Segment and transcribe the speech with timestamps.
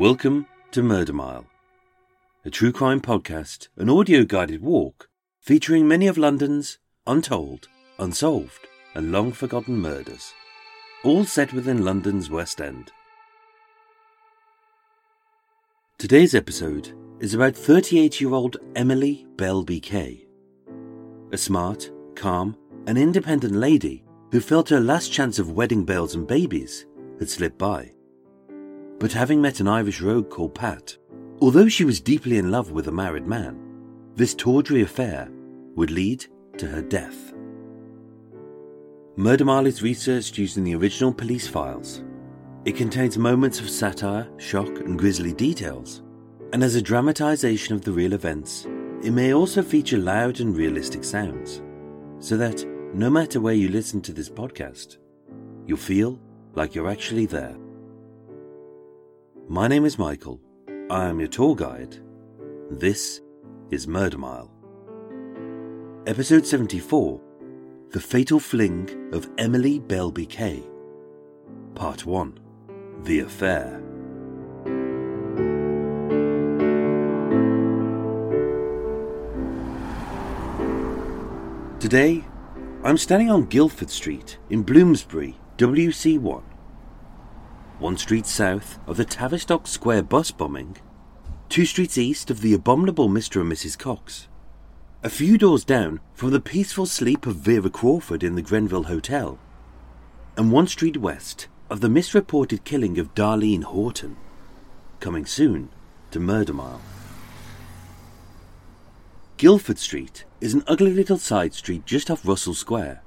[0.00, 1.44] Welcome to Murder Mile,
[2.46, 5.10] a true crime podcast, an audio guided walk
[5.42, 10.32] featuring many of London's untold, unsolved, and long forgotten murders,
[11.04, 12.90] all set within London's West End.
[15.98, 20.26] Today's episode is about 38 year old Emily Beilby Kay,
[21.30, 22.56] a smart, calm,
[22.86, 26.86] and independent lady who felt her last chance of wedding bells and babies
[27.18, 27.92] had slipped by.
[29.00, 30.96] But having met an Irish rogue called Pat,
[31.40, 33.58] although she was deeply in love with a married man,
[34.14, 35.30] this tawdry affair
[35.74, 36.26] would lead
[36.58, 37.32] to her death.
[39.16, 42.04] Murder Mile is researched using the original police files.
[42.66, 46.02] It contains moments of satire, shock, and grisly details,
[46.52, 48.66] and as a dramatization of the real events,
[49.02, 51.62] it may also feature loud and realistic sounds,
[52.18, 54.98] so that no matter where you listen to this podcast,
[55.64, 56.20] you'll feel
[56.52, 57.56] like you're actually there.
[59.52, 60.40] My name is Michael.
[60.90, 61.96] I am your tour guide.
[62.70, 63.20] This
[63.72, 64.48] is Murder Mile.
[66.06, 67.20] Episode 74
[67.90, 70.62] The Fatal Fling of Emily Beilby Kay.
[71.74, 72.38] Part 1
[73.02, 73.82] The Affair.
[81.80, 82.24] Today,
[82.84, 86.49] I'm standing on Guildford Street in Bloomsbury, WC1
[87.80, 90.76] one street south of the Tavistock Square bus bombing,
[91.48, 93.40] two streets east of the abominable Mr.
[93.40, 93.78] and Mrs.
[93.78, 94.28] Cox,
[95.02, 99.38] a few doors down from the peaceful sleep of Vera Crawford in the Grenville Hotel,
[100.36, 104.18] and one street west of the misreported killing of Darlene Horton,
[105.00, 105.70] coming soon
[106.10, 106.82] to Murder Mile.
[109.38, 113.02] Guildford Street is an ugly little side street just off Russell Square,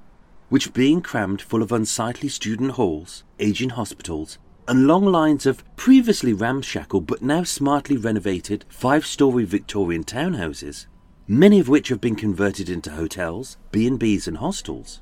[0.49, 6.33] which being crammed full of unsightly student halls, aging hospitals, and long lines of previously
[6.33, 10.87] ramshackle but now smartly renovated five story Victorian townhouses,
[11.27, 15.01] many of which have been converted into hotels, B&Bs and hostels.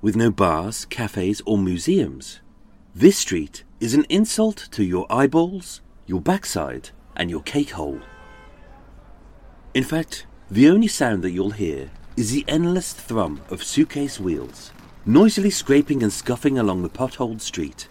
[0.00, 2.40] With no bars, cafes or museums,
[2.94, 8.00] this street is an insult to your eyeballs, your backside and your cake hole.
[9.74, 14.72] In fact, the only sound that you'll hear is the endless thrum of suitcase wheels,
[15.04, 17.88] noisily scraping and scuffing along the potholed street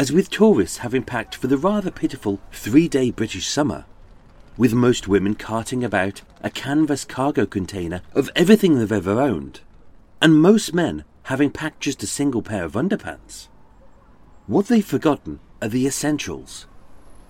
[0.00, 3.84] as with tourists having packed for the rather pitiful three day British summer,
[4.56, 9.60] with most women carting about a canvas cargo container of everything they've ever owned,
[10.22, 13.48] and most men having packed just a single pair of underpants.
[14.46, 16.66] What they've forgotten are the essentials.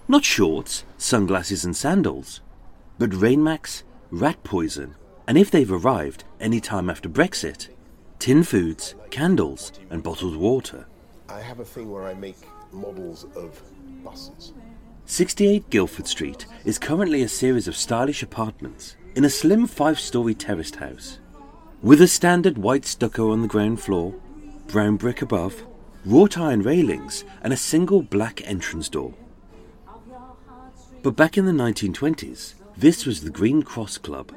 [0.07, 2.41] Not shorts, sunglasses, and sandals,
[3.01, 3.83] but Rainmax,
[4.13, 4.95] rat poison,
[5.27, 7.67] and if they've arrived any time after Brexit,
[8.21, 10.87] tin foods, candles, and bottled water.
[11.29, 12.37] I have a thing where I make
[12.73, 13.63] models of
[14.05, 14.53] buses.
[15.07, 20.35] 68 Guildford Street is currently a series of stylish apartments in a slim five story
[20.35, 21.19] terraced house.
[21.83, 24.15] With a standard white stucco on the ground floor,
[24.69, 25.65] brown brick above,
[26.05, 29.13] wrought iron railings, and a single black entrance door.
[31.03, 34.33] But back in the 1920s, this was the Green Cross Club,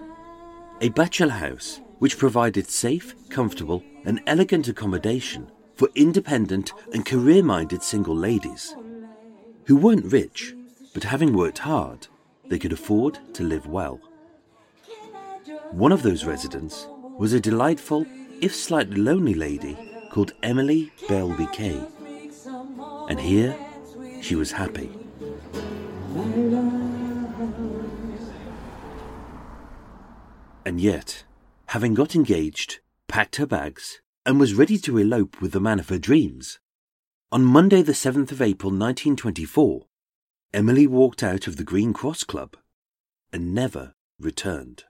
[0.81, 7.83] a bachelor house which provided safe, comfortable, and elegant accommodation for independent and career minded
[7.83, 8.75] single ladies
[9.65, 10.53] who weren't rich,
[10.93, 12.07] but having worked hard,
[12.49, 13.99] they could afford to live well.
[15.71, 16.87] One of those residents
[17.17, 18.05] was a delightful,
[18.41, 19.77] if slightly lonely lady
[20.11, 21.81] called Emily Beilby Kay.
[23.09, 23.55] And here
[24.21, 24.91] she was happy.
[30.65, 31.23] And yet,
[31.67, 35.89] having got engaged, packed her bags, and was ready to elope with the man of
[35.89, 36.59] her dreams.
[37.31, 39.85] On Monday, the 7th of April 1924,
[40.53, 42.55] Emily walked out of the Green Cross Club
[43.31, 44.83] and never returned.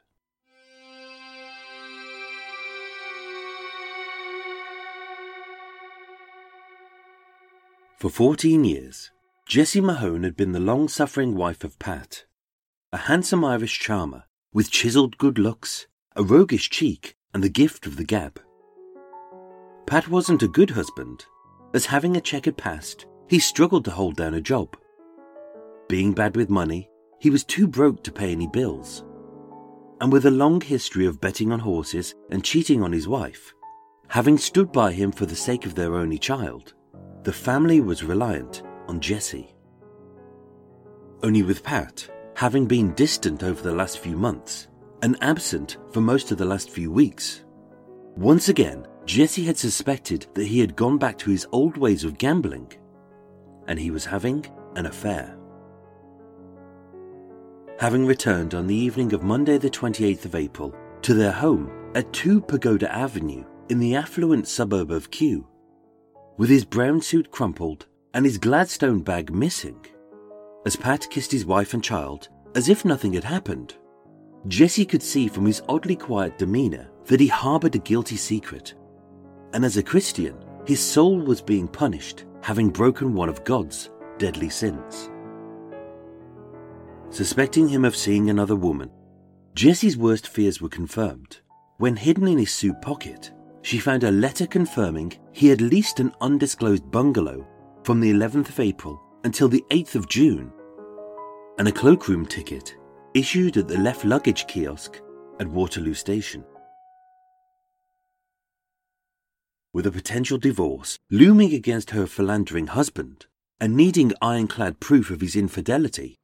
[7.97, 9.11] For 14 years,
[9.47, 12.25] Jessie Mahon had been the long suffering wife of Pat,
[12.91, 17.95] a handsome Irish charmer with chiselled good looks, a roguish cheek, and the gift of
[17.95, 18.41] the gab.
[19.85, 21.25] Pat wasn't a good husband,
[21.73, 24.77] as having a checkered past, he struggled to hold down a job.
[25.89, 26.89] Being bad with money,
[27.19, 29.03] he was too broke to pay any bills.
[30.01, 33.53] And with a long history of betting on horses and cheating on his wife,
[34.07, 36.73] having stood by him for the sake of their only child,
[37.23, 39.55] the family was reliant on Jessie.
[41.23, 44.67] Only with Pat, having been distant over the last few months
[45.01, 47.43] and absent for most of the last few weeks,
[48.15, 52.17] once again, Jessie had suspected that he had gone back to his old ways of
[52.17, 52.71] gambling
[53.67, 54.45] and he was having
[54.75, 55.37] an affair.
[57.79, 62.11] Having returned on the evening of Monday, the 28th of April, to their home at
[62.13, 65.47] 2 Pagoda Avenue in the affluent suburb of Kew,
[66.37, 69.85] with his brown suit crumpled and his Gladstone bag missing,
[70.65, 73.75] as Pat kissed his wife and child as if nothing had happened,
[74.47, 78.75] Jessie could see from his oddly quiet demeanour that he harboured a guilty secret.
[79.53, 80.35] And as a Christian,
[80.65, 85.09] his soul was being punished, having broken one of God's deadly sins.
[87.09, 88.89] Suspecting him of seeing another woman,
[89.53, 91.41] Jessie's worst fears were confirmed
[91.77, 96.13] when, hidden in his suit pocket, she found a letter confirming he had leased an
[96.21, 97.45] undisclosed bungalow
[97.83, 100.51] from the 11th of April until the 8th of June,
[101.59, 102.75] and a cloakroom ticket
[103.13, 105.01] issued at the left luggage kiosk
[105.39, 106.43] at Waterloo Station.
[109.73, 113.25] With a potential divorce looming against her philandering husband
[113.59, 116.15] and needing ironclad proof of his infidelity,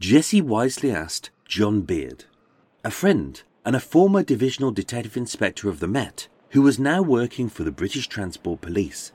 [0.00, 2.24] Jessie wisely asked John Beard,
[2.82, 7.48] a friend and a former divisional detective inspector of the Met, who was now working
[7.48, 9.12] for the British Transport Police,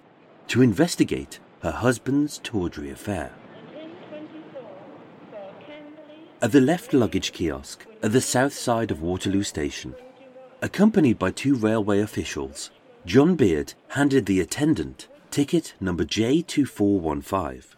[0.48, 3.34] to investigate her husband's tawdry affair.
[6.42, 9.96] At the left luggage kiosk at the south side of Waterloo Station,
[10.62, 12.72] accompanied by two railway officials,
[13.06, 17.76] John Beard handed the attendant ticket number J2415.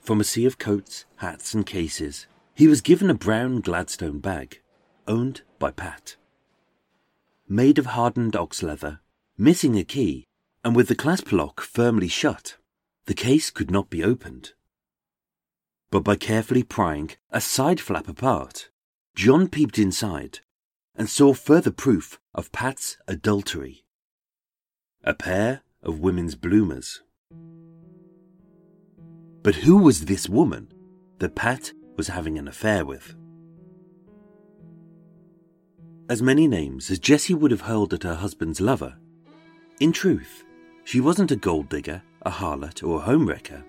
[0.00, 4.60] From a sea of coats, hats, and cases, he was given a brown Gladstone bag,
[5.08, 6.14] owned by Pat.
[7.48, 9.00] Made of hardened ox leather,
[9.36, 10.28] missing a key,
[10.64, 12.56] and with the clasp lock firmly shut,
[13.06, 14.52] the case could not be opened.
[15.90, 18.70] But by carefully prying a side flap apart,
[19.16, 20.40] John peeped inside
[20.96, 23.84] and saw further proof of Pat's adultery.
[25.04, 27.02] A pair of women's bloomers.
[29.42, 30.72] But who was this woman
[31.18, 33.14] that Pat was having an affair with?
[36.08, 38.96] As many names as Jessie would have hurled at her husband's lover,
[39.80, 40.44] in truth,
[40.84, 43.62] she wasn't a gold digger, a harlot, or a homewrecker.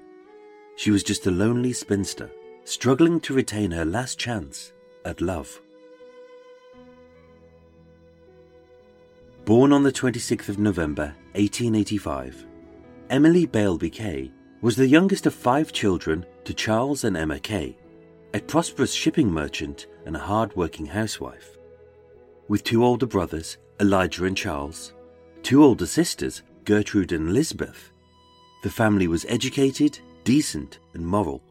[0.78, 2.32] She was just a lonely spinster,
[2.64, 4.72] struggling to retain her last chance
[5.04, 5.60] at love.
[9.48, 12.46] Born on the 26th of November 1885,
[13.10, 17.78] Emily Beilby Kay was the youngest of five children to Charles and Emma Kay,
[18.34, 21.58] a prosperous shipping merchant and a hard-working housewife.
[22.50, 24.94] With two older brothers, Elijah and Charles,
[25.44, 27.94] two older sisters, Gertrude and Elizabeth,
[28.64, 31.42] the family was educated, decent, and moral.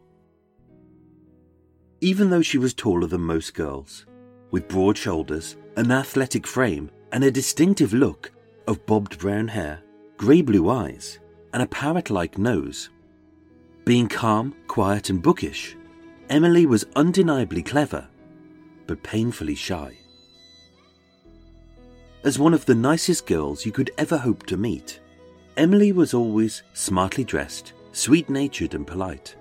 [2.01, 4.05] Even though she was taller than most girls,
[4.51, 8.31] with broad shoulders, an athletic frame, and a distinctive look
[8.67, 9.81] of bobbed brown hair,
[10.17, 11.19] grey blue eyes,
[11.53, 12.89] and a parrot like nose.
[13.85, 15.75] Being calm, quiet, and bookish,
[16.29, 18.07] Emily was undeniably clever,
[18.85, 19.97] but painfully shy.
[22.23, 24.99] As one of the nicest girls you could ever hope to meet,
[25.55, 29.35] Emily was always smartly dressed, sweet natured, and polite.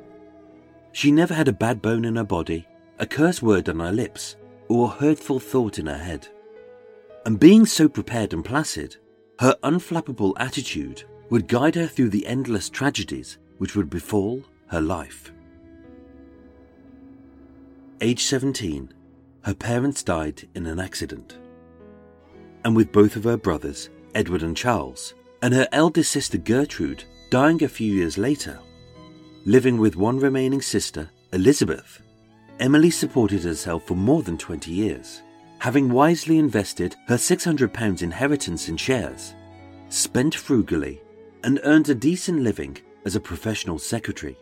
[0.93, 2.67] She never had a bad bone in her body,
[2.99, 4.37] a curse word on her lips,
[4.69, 6.29] or a hurtful thought in her head.
[7.27, 8.99] And being so prepared and placid,
[9.41, 15.33] her unflappable attitude would guide her through the endless tragedies which would befall her life.
[18.01, 18.95] Age 17,
[19.43, 21.37] her parents died in an accident.
[22.65, 27.65] And with both of her brothers, Edward and Charles, and her eldest sister Gertrude dying
[27.65, 28.61] a few years later.
[29.45, 32.01] Living with one remaining sister, Elizabeth,
[32.61, 35.23] Emily supported herself for more than 20 years,
[35.67, 39.35] having wisely invested her £600 inheritance in shares,
[39.89, 41.03] spent frugally,
[41.43, 44.39] and earned a decent living as a professional secretary.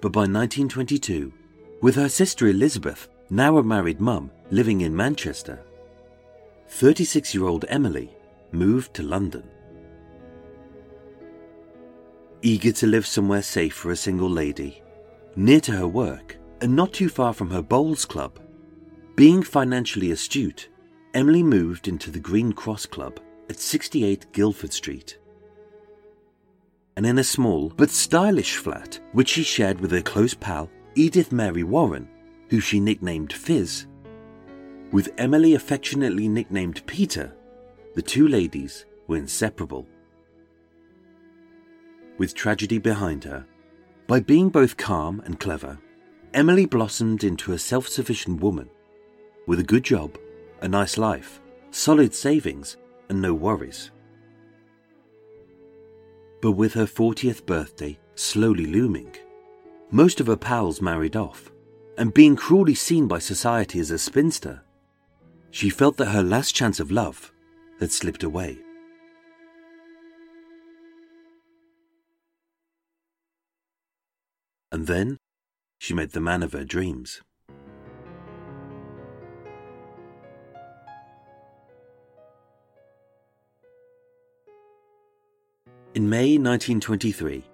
[0.00, 1.32] But by 1922,
[1.80, 5.60] with her sister Elizabeth, now a married mum, living in Manchester,
[6.66, 8.10] 36 year old Emily
[8.50, 9.44] moved to London.
[12.42, 14.82] Eager to live somewhere safe for a single lady,
[15.36, 18.40] near to her work, and not too far from her bowls club,
[19.16, 20.68] being financially astute,
[21.14, 25.18] Emily moved into the Green Cross Club at 68 Guildford Street.
[26.96, 31.30] And in a small but stylish flat, which she shared with her close pal, Edith
[31.30, 32.08] Mary Warren,
[32.50, 33.86] who she nicknamed Fizz.
[34.90, 37.32] With Emily affectionately nicknamed Peter,
[37.94, 39.86] the two ladies were inseparable.
[42.18, 43.46] With tragedy behind her,
[44.08, 45.78] by being both calm and clever,
[46.32, 48.68] Emily blossomed into a self sufficient woman
[49.46, 50.16] with a good job,
[50.60, 52.76] a nice life, solid savings,
[53.08, 53.90] and no worries.
[56.40, 59.14] But with her 40th birthday slowly looming,
[59.90, 61.50] most of her pals married off,
[61.96, 64.62] and being cruelly seen by society as a spinster,
[65.50, 67.32] she felt that her last chance of love
[67.80, 68.58] had slipped away.
[74.72, 75.18] And then
[75.78, 77.22] she met the man of her dreams.
[85.94, 87.44] In May 1923,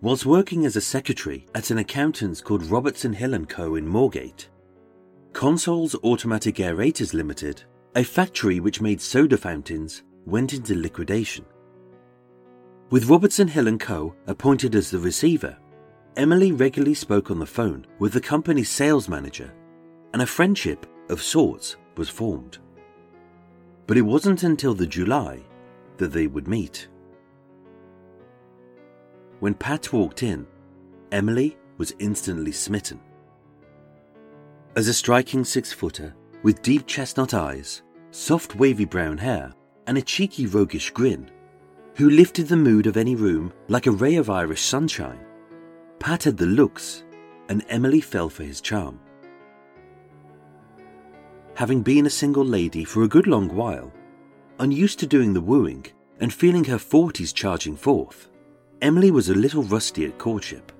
[0.00, 3.74] whilst working as a secretary at an accountant's called Robertson Hill & Co.
[3.74, 4.46] in Moorgate,
[5.34, 7.62] Consols Automatic Aerators Limited,
[7.94, 11.44] a factory which made soda fountains, went into liquidation.
[12.88, 14.14] With Robertson Hill & Co.
[14.28, 15.54] appointed as the receiver,
[16.16, 19.52] Emily regularly spoke on the phone with the company's sales manager,
[20.14, 22.56] and a friendship of sorts was formed.
[23.86, 25.42] But it wasn't until the July
[25.98, 26.88] that they would meet.
[29.44, 30.46] When Pat walked in,
[31.12, 32.98] Emily was instantly smitten.
[34.74, 39.52] As a striking six footer with deep chestnut eyes, soft wavy brown hair,
[39.86, 41.30] and a cheeky roguish grin,
[41.94, 45.20] who lifted the mood of any room like a ray of Irish sunshine,
[45.98, 47.04] Pat had the looks,
[47.50, 48.98] and Emily fell for his charm.
[51.52, 53.92] Having been a single lady for a good long while,
[54.58, 55.84] unused to doing the wooing
[56.18, 58.30] and feeling her forties charging forth,
[58.82, 60.72] Emily was a little rusty at courtship.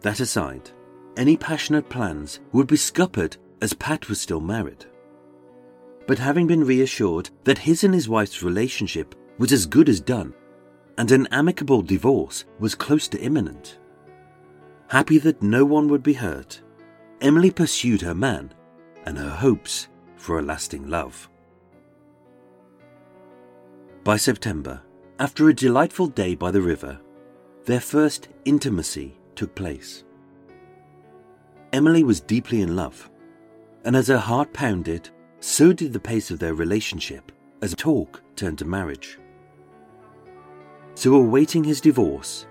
[0.00, 0.70] That aside,
[1.16, 4.84] any passionate plans would be scuppered as Pat was still married.
[6.06, 10.34] But having been reassured that his and his wife's relationship was as good as done,
[10.98, 13.78] and an amicable divorce was close to imminent,
[14.88, 16.60] happy that no one would be hurt,
[17.20, 18.52] Emily pursued her man
[19.06, 21.28] and her hopes for a lasting love.
[24.04, 24.82] By September,
[25.18, 26.98] after a delightful day by the river,
[27.66, 30.04] their first intimacy took place.
[31.72, 33.10] Emily was deeply in love,
[33.84, 37.30] and as her heart pounded, so did the pace of their relationship
[37.62, 39.18] as talk turned to marriage.
[40.96, 42.46] So, awaiting his divorce,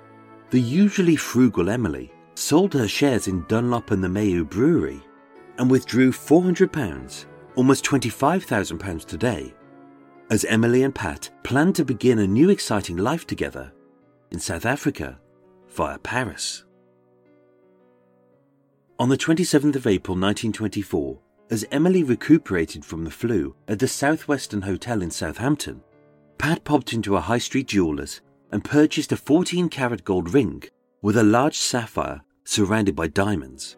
[0.50, 5.02] the usually frugal Emily sold her shares in Dunlop and the Mayu Brewery
[5.58, 9.54] and withdrew £400, almost £25,000 today,
[10.34, 13.72] as Emily and Pat planned to begin a new exciting life together
[14.32, 15.20] in South Africa
[15.70, 16.66] via Paris.
[18.98, 21.20] On the 27th of April 1924,
[21.52, 25.84] as Emily recuperated from the flu at the Southwestern Hotel in Southampton,
[26.40, 28.22] Pat popped into a high street jeweller's
[28.52, 30.64] and purchased a 14 carat gold ring
[31.04, 33.78] with a large sapphire surrounded by diamonds.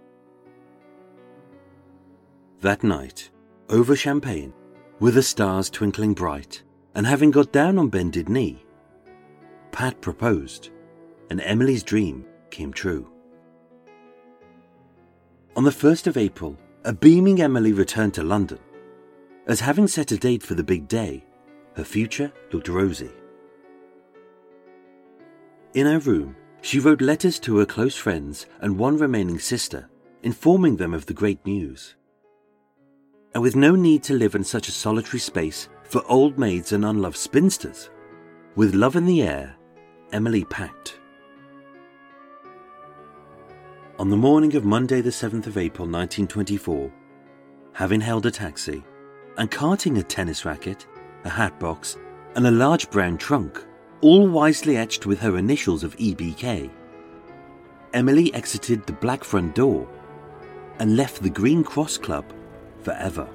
[2.61, 3.29] That night,
[3.67, 4.53] over champagne,
[4.99, 8.65] with the stars twinkling bright, and having got down on bended knee,
[9.71, 10.69] Pat proposed,
[11.29, 13.09] and Emily's dream came true.
[15.57, 18.59] On the 1st of April, a beaming Emily returned to London.
[19.47, 21.25] As having set a date for the big day,
[21.75, 23.11] her future looked rosy.
[25.73, 29.89] In her room, she wrote letters to her close friends and one remaining sister,
[30.23, 31.95] informing them of the great news
[33.35, 36.85] and with no need to live in such a solitary space for old maids and
[36.85, 37.89] unloved spinsters.
[38.55, 39.57] With love in the air,
[40.13, 40.99] Emily packed.
[43.99, 46.89] On the morning of Monday, the 7th of April 1924,
[47.73, 48.81] having held a taxi
[49.37, 50.87] and carting a tennis racket,
[51.25, 51.97] a hat box,
[52.35, 53.61] and a large brown trunk,
[53.99, 56.69] all wisely etched with her initials of EBK,
[57.93, 59.89] Emily exited the black front door
[60.79, 62.25] and left the Green Cross Club
[62.85, 63.27] forever.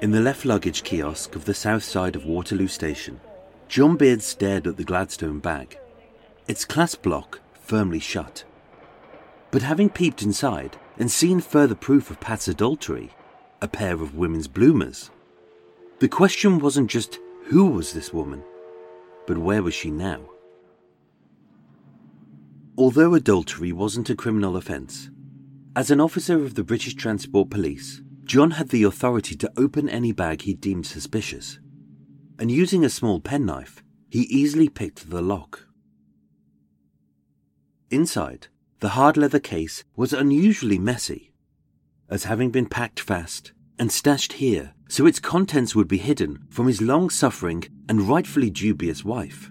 [0.00, 3.20] In the left luggage kiosk of the south side of Waterloo Station,
[3.66, 5.76] John Beard stared at the Gladstone bag,
[6.46, 8.44] its clasp lock firmly shut.
[9.50, 13.10] But having peeped inside and seen further proof of Pat's adultery,
[13.60, 15.10] a pair of women's bloomers,
[15.98, 18.44] the question wasn't just who was this woman,
[19.26, 20.20] but where was she now?
[22.78, 25.10] Although adultery wasn't a criminal offence,
[25.74, 30.12] as an officer of the British Transport Police, John had the authority to open any
[30.12, 31.58] bag he deemed suspicious,
[32.38, 35.66] and using a small penknife, he easily picked the lock.
[37.90, 38.46] Inside,
[38.78, 41.32] the hard leather case was unusually messy,
[42.08, 46.68] as having been packed fast and stashed here so its contents would be hidden from
[46.68, 49.50] his long suffering and rightfully dubious wife.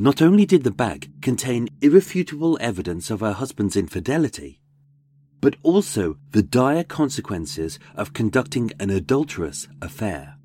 [0.00, 4.60] Not only did the bag contain irrefutable evidence of her husband's infidelity,
[5.40, 10.36] but also the dire consequences of conducting an adulterous affair.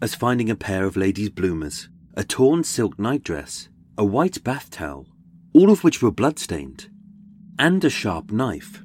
[0.00, 5.08] As finding a pair of ladies' bloomers, a torn silk nightdress, a white bath towel,
[5.52, 6.88] all of which were bloodstained,
[7.58, 8.80] and a sharp knife,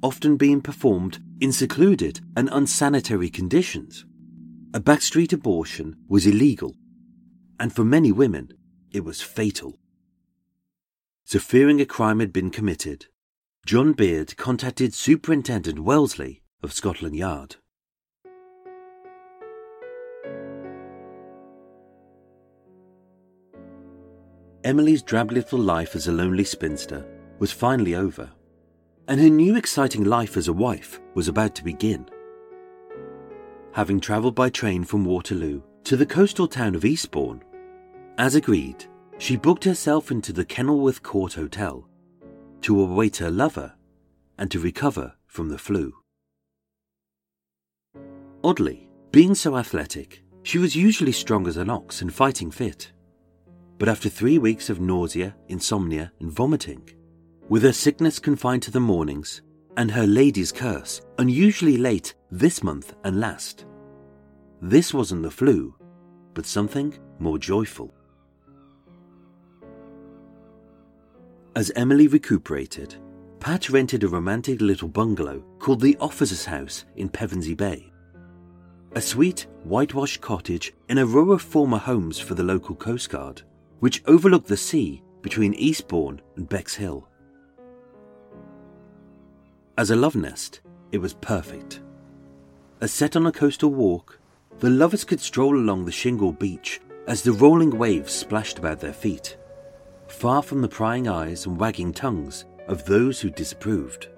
[0.00, 4.04] often being performed in secluded and unsanitary conditions.
[4.72, 6.76] A backstreet abortion was illegal,
[7.58, 8.52] and for many women,
[8.92, 9.78] it was fatal.
[11.24, 13.06] So, fearing a crime had been committed,
[13.66, 17.56] John Beard contacted Superintendent Wellesley of Scotland Yard.
[24.64, 27.06] Emily's drab little life as a lonely spinster
[27.38, 28.30] was finally over,
[29.08, 32.08] and her new exciting life as a wife was about to begin.
[33.72, 37.42] Having travelled by train from Waterloo to the coastal town of Eastbourne,
[38.16, 38.86] as agreed,
[39.18, 41.86] she booked herself into the Kenilworth Court Hotel
[42.62, 43.74] to await her lover
[44.38, 45.92] and to recover from the flu.
[48.42, 52.92] Oddly, being so athletic, she was usually strong as an ox and fighting fit.
[53.78, 56.88] But after three weeks of nausea, insomnia, and vomiting,
[57.48, 59.42] with her sickness confined to the mornings
[59.76, 63.66] and her lady's curse unusually late this month and last,
[64.62, 65.74] this wasn't the flu,
[66.34, 67.94] but something more joyful.
[71.56, 72.96] As Emily recuperated,
[73.38, 77.92] Pat rented a romantic little bungalow called the Officer's House in Pevensey Bay.
[78.96, 83.42] A sweet, whitewashed cottage in a row of former homes for the local Coast Guard,
[83.80, 87.08] which overlooked the sea between Eastbourne and Bexhill.
[89.76, 90.60] As a love nest,
[90.92, 91.80] it was perfect.
[92.80, 94.20] As set on a coastal walk,
[94.60, 98.92] the lovers could stroll along the shingle beach as the rolling waves splashed about their
[98.92, 99.36] feet
[100.14, 104.08] far from the prying eyes and wagging tongues of those who disapproved.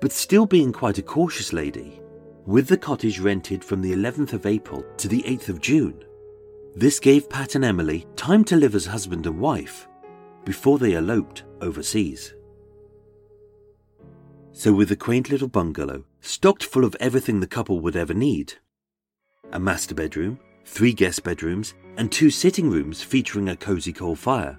[0.00, 2.00] But still being quite a cautious lady,
[2.44, 6.04] with the cottage rented from the 11th of April to the 8th of June,
[6.74, 9.88] this gave Pat and Emily time to live as husband and wife
[10.44, 12.34] before they eloped overseas.
[14.52, 18.54] So, with the quaint little bungalow stocked full of everything the couple would ever need
[19.52, 24.58] a master bedroom, three guest bedrooms, and two sitting rooms featuring a cosy coal fire,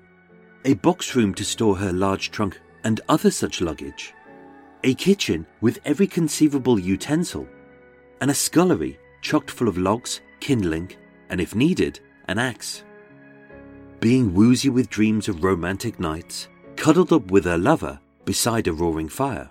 [0.66, 4.14] a box room to store her large trunk and other such luggage,
[4.84, 7.48] a kitchen with every conceivable utensil,
[8.22, 10.92] and a scullery chocked full of logs, kindling,
[11.30, 12.84] and if needed, an axe.
[14.00, 19.10] Being woozy with dreams of romantic nights, cuddled up with her lover beside a roaring
[19.10, 19.50] fire.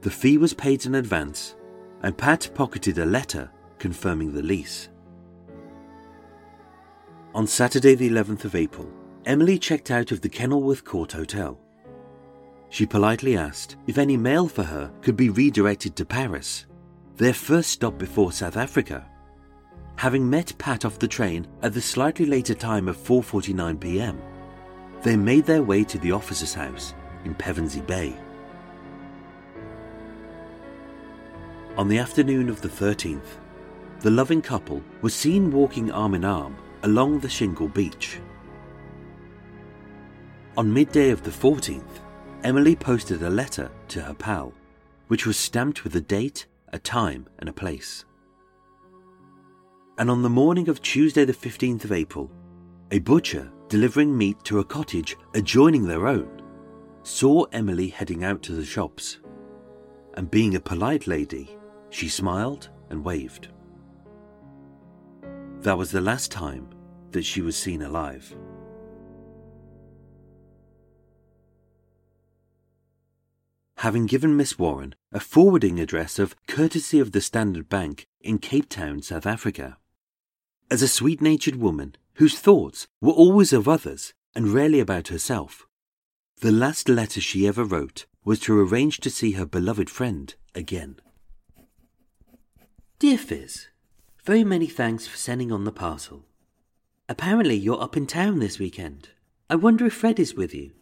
[0.00, 1.56] The fee was paid in advance,
[2.02, 4.88] and Pat pocketed a letter confirming the lease.
[7.34, 8.88] On Saturday, the 11th of April,
[9.24, 11.58] Emily checked out of the Kenilworth Court Hotel.
[12.70, 16.66] She politely asked if any mail for her could be redirected to Paris,
[17.16, 19.06] their first stop before South Africa.
[19.96, 24.20] Having met Pat off the train at the slightly later time of 4:49 p.m.,
[25.02, 28.16] they made their way to the officer's house in Pevensey Bay.
[31.76, 33.38] On the afternoon of the 13th,
[34.00, 38.20] the loving couple was seen walking arm in arm along the shingle beach.
[40.56, 42.00] On midday of the 14th,
[42.44, 44.52] Emily posted a letter to her pal,
[45.08, 48.04] which was stamped with a date, a time, and a place.
[49.98, 52.30] And on the morning of Tuesday, the 15th of April,
[52.92, 56.42] a butcher delivering meat to a cottage adjoining their own
[57.02, 59.18] saw Emily heading out to the shops.
[60.14, 61.56] And being a polite lady,
[61.90, 63.48] she smiled and waved.
[65.62, 66.68] That was the last time
[67.10, 68.34] that she was seen alive.
[73.78, 78.68] Having given Miss Warren a forwarding address of courtesy of the Standard Bank in Cape
[78.68, 79.78] Town, South Africa.
[80.70, 85.66] As a sweet natured woman whose thoughts were always of others and rarely about herself,
[86.40, 91.00] the last letter she ever wrote was to arrange to see her beloved friend again.
[92.98, 93.68] Dear Fizz,
[94.28, 96.22] very many thanks for sending on the parcel.
[97.08, 99.08] Apparently you're up in town this weekend.
[99.48, 100.72] I wonder if Fred is with you.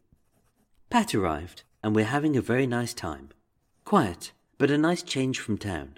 [0.90, 3.28] Pat arrived, and we're having a very nice time.
[3.85, 5.96] Quiet, but a nice change from town.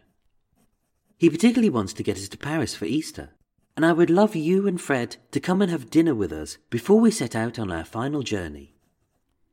[1.16, 3.30] He particularly wants to get us to Paris for Easter,
[3.74, 7.00] and I would love you and Fred to come and have dinner with us before
[7.00, 8.74] we set out on our final journey.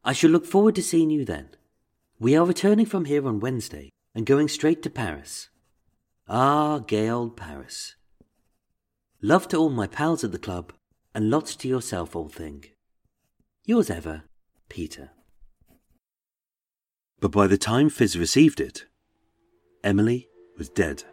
[0.04, 1.48] I shall look forward to seeing you then.
[2.20, 5.48] We are returning from here on Wednesday and going straight to Paris.
[6.28, 7.96] Ah, gay old Paris.
[9.22, 10.74] Love to all my pals at the club,
[11.14, 12.66] and lots to yourself, old thing.
[13.64, 14.24] Yours ever,
[14.68, 15.12] Peter.
[17.20, 18.86] But by the time Fizz received it,
[19.84, 21.04] Emily was dead.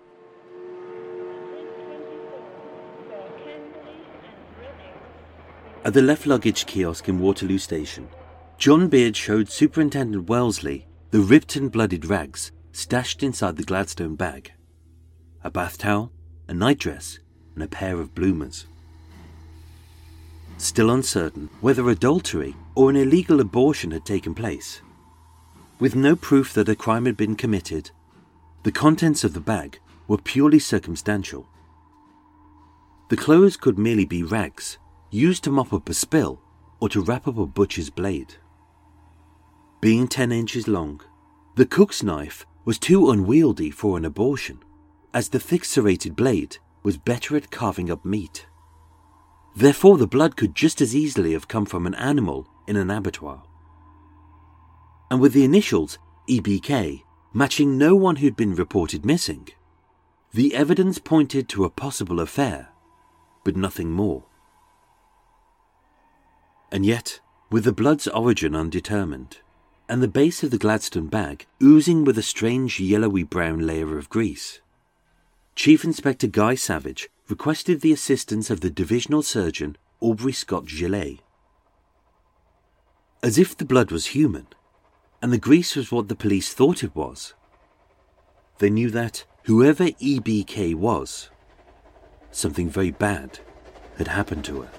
[5.85, 8.09] At the left luggage kiosk in Waterloo Station,
[8.57, 14.53] John Beard showed Superintendent Wellesley the ripped and bloodied rags stashed inside the Gladstone bag
[15.45, 16.13] a bath towel,
[16.49, 17.19] a nightdress,
[17.55, 18.67] and a pair of bloomers.
[20.59, 24.81] Still uncertain whether adultery or an illegal abortion had taken place.
[25.81, 27.91] With no proof that a crime had been committed,
[28.63, 31.49] the contents of the bag were purely circumstantial.
[33.09, 34.79] The clothes could merely be rags,
[35.11, 36.41] used to mop up a spill
[36.81, 38.35] or to wrap up a butcher's blade.
[39.81, 41.01] Being 10 inches long,
[41.57, 44.61] the cook's knife was too unwieldy for an abortion,
[45.15, 48.47] as the thick serrated blade was better at carving up meat.
[49.55, 53.43] Therefore, the blood could just as easily have come from an animal in an abattoir.
[55.11, 55.99] And with the initials
[56.29, 57.03] EBK
[57.35, 59.49] matching no one who'd been reported missing,
[60.33, 62.69] the evidence pointed to a possible affair,
[63.45, 64.25] but nothing more.
[66.71, 67.21] And yet,
[67.51, 69.39] with the blood's origin undetermined,
[69.89, 74.09] and the base of the Gladstone bag oozing with a strange yellowy brown layer of
[74.09, 74.63] grease,
[75.55, 81.21] Chief Inspector Guy Savage requested the assistance of the divisional surgeon Aubrey Scott Gillet.
[83.23, 84.47] As if the blood was human,
[85.21, 87.35] and the grease was what the police thought it was,
[88.59, 91.31] they knew that whoever EBK was,
[92.31, 93.39] something very bad
[93.99, 94.71] had happened to her.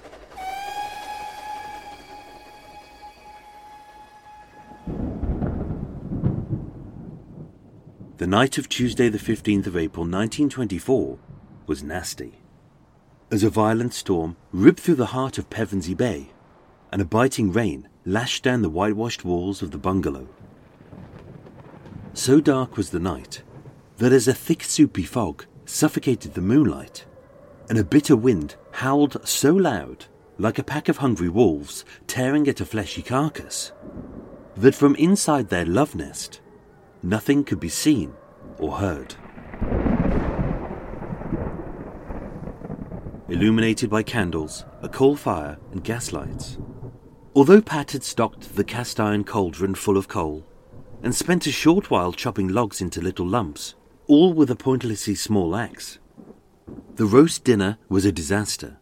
[8.24, 11.18] The night of Tuesday, the 15th of April 1924,
[11.66, 12.38] was nasty.
[13.30, 16.30] As a violent storm ripped through the heart of Pevensey Bay,
[16.90, 20.26] and a biting rain lashed down the whitewashed walls of the bungalow.
[22.14, 23.42] So dark was the night
[23.98, 27.04] that as a thick soupy fog suffocated the moonlight,
[27.68, 30.06] and a bitter wind howled so loud,
[30.38, 33.72] like a pack of hungry wolves tearing at a fleshy carcass,
[34.56, 36.40] that from inside their love nest
[37.04, 38.14] nothing could be seen
[38.58, 39.14] or heard.
[43.28, 46.58] Illuminated by candles, a coal fire, and gas lights.
[47.34, 50.46] Although Pat had stocked the cast iron cauldron full of coal
[51.02, 53.74] and spent a short while chopping logs into little lumps,
[54.06, 55.98] all with a pointlessly small axe,
[56.96, 58.78] the roast dinner was a disaster,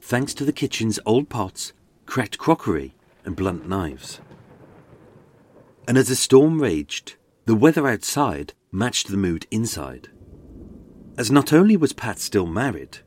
[0.00, 1.72] thanks to the kitchen's old pots,
[2.06, 4.20] cracked crockery, and blunt knives.
[5.88, 10.08] And as the storm raged, the weather outside matched the mood inside.
[11.16, 12.98] As not only was Pat still married,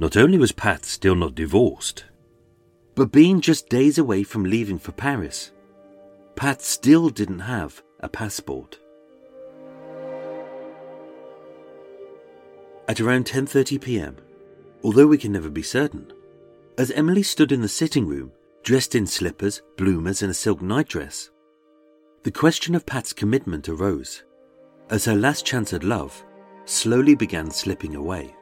[0.00, 2.04] not only was Pat still not divorced,
[2.96, 5.52] but being just days away from leaving for Paris,
[6.34, 8.78] Pat still didn't have a passport.
[12.88, 14.16] At around 10:30 p.m.,
[14.82, 16.12] although we can never be certain,
[16.76, 18.32] as Emily stood in the sitting room,
[18.64, 21.30] dressed in slippers, bloomers, and a silk nightdress,
[22.28, 24.22] the question of Pat's commitment arose,
[24.90, 26.22] as her last chance at love
[26.66, 28.36] slowly began slipping away.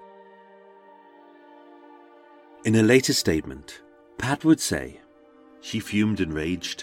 [2.65, 3.83] In a later statement,
[4.19, 5.01] Pat would say,
[5.61, 6.83] She fumed and raged.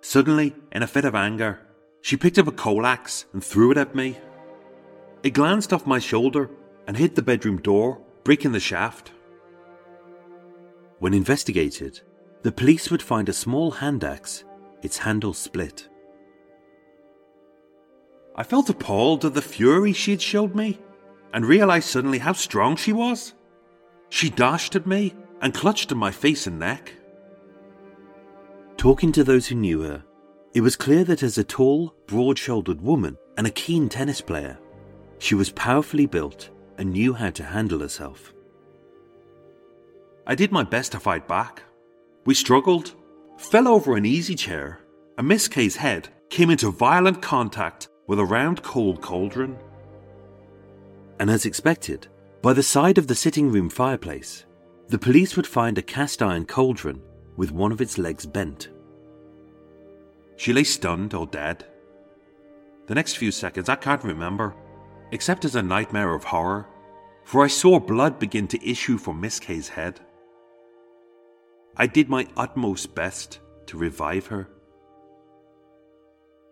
[0.00, 1.60] Suddenly, in a fit of anger,
[2.00, 4.16] she picked up a coal axe and threw it at me.
[5.22, 6.48] It glanced off my shoulder
[6.86, 9.12] and hit the bedroom door, breaking the shaft.
[10.98, 12.00] When investigated,
[12.40, 14.44] the police would find a small hand axe,
[14.80, 15.90] its handle split.
[18.36, 20.78] I felt appalled at the fury she had showed me,
[21.32, 23.32] and realized suddenly how strong she was.
[24.10, 26.92] She dashed at me and clutched at my face and neck.
[28.76, 30.04] Talking to those who knew her,
[30.54, 34.58] It was clear that as a tall, broad shouldered woman and a keen tennis player,
[35.18, 38.32] she was powerfully built and knew how to handle herself.
[40.26, 41.62] I did my best to fight back.
[42.24, 42.94] We struggled,
[43.36, 44.80] fell over an easy chair,
[45.18, 49.58] and Miss Kay's head came into violent contact with a round cold cauldron.
[51.18, 52.08] And as expected,
[52.42, 54.44] by the side of the sitting room fireplace,
[54.88, 57.02] the police would find a cast iron cauldron
[57.36, 58.68] with one of its legs bent.
[60.36, 61.64] She lay stunned or dead.
[62.86, 64.54] The next few seconds I can't remember,
[65.10, 66.66] except as a nightmare of horror,
[67.24, 69.98] for I saw blood begin to issue from Miss Kay's head.
[71.76, 74.48] I did my utmost best to revive her.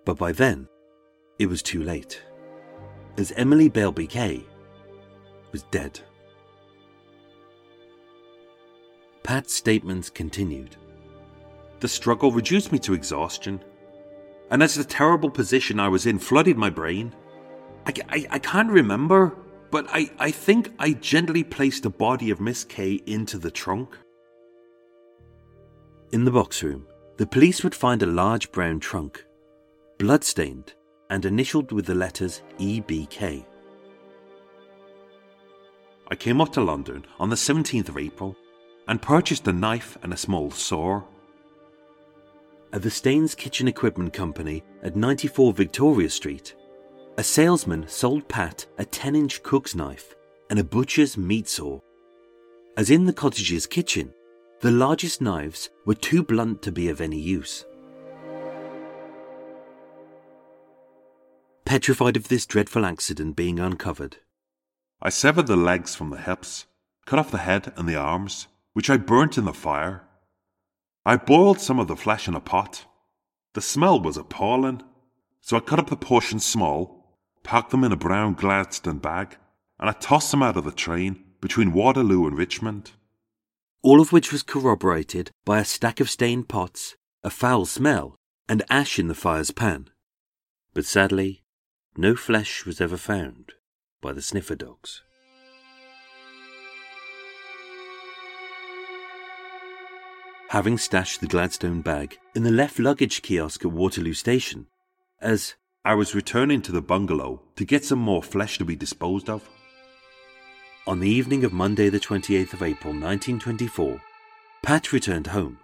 [0.05, 0.69] But by then,
[1.39, 2.23] it was too late,
[3.17, 4.45] as Emily Beilby Kay
[5.53, 6.01] was dead.
[9.23, 10.77] Pat's statements continued.
[11.81, 13.63] The struggle reduced me to exhaustion,
[14.51, 17.15] and as the terrible position I was in flooded my brain,
[17.87, 19.35] I, I, I can't remember,
[19.71, 23.97] but I, I think I gently placed the body of Miss Kay into the trunk.
[26.13, 29.25] In the box room, the police would find a large brown trunk,
[29.99, 30.75] blood-stained
[31.11, 33.45] and initialed with the letters EBK.
[36.09, 38.37] I came up to London on the 17th of April
[38.87, 41.03] and purchased a knife and a small saw.
[42.73, 46.55] At the Staines Kitchen Equipment Company at 94 Victoria Street,
[47.17, 50.15] a salesman sold Pat a 10 inch cook's knife
[50.51, 51.81] and a butcher's meat saw.
[52.77, 54.13] As in the cottage's kitchen,
[54.61, 57.65] the largest knives were too blunt to be of any use.
[61.65, 64.19] Petrified of this dreadful accident being uncovered,
[65.01, 66.67] I severed the legs from the hips,
[67.05, 70.03] cut off the head and the arms, which I burnt in the fire.
[71.05, 72.87] I boiled some of the flesh in a pot.
[73.55, 74.83] The smell was appalling,
[75.41, 79.37] so I cut up the portions small, packed them in a brown Gladstone bag,
[79.79, 82.93] and I tossed them out of the train between Waterloo and Richmond.
[83.83, 88.17] All of which was corroborated by a stack of stained pots, a foul smell,
[88.49, 89.91] and ash in the fire's pan.
[90.73, 91.44] But sadly,
[91.97, 93.53] no flesh was ever found
[94.01, 95.03] by the sniffer dogs.
[100.55, 104.69] having stashed the Gladstone bag in the left luggage kiosk at Waterloo Station,
[105.21, 109.29] as I was returning to the bungalow to get some more flesh to be disposed
[109.29, 109.51] of.
[110.87, 114.01] On the evening of Monday, the 28th of April 1924,
[114.63, 115.59] Pat returned home,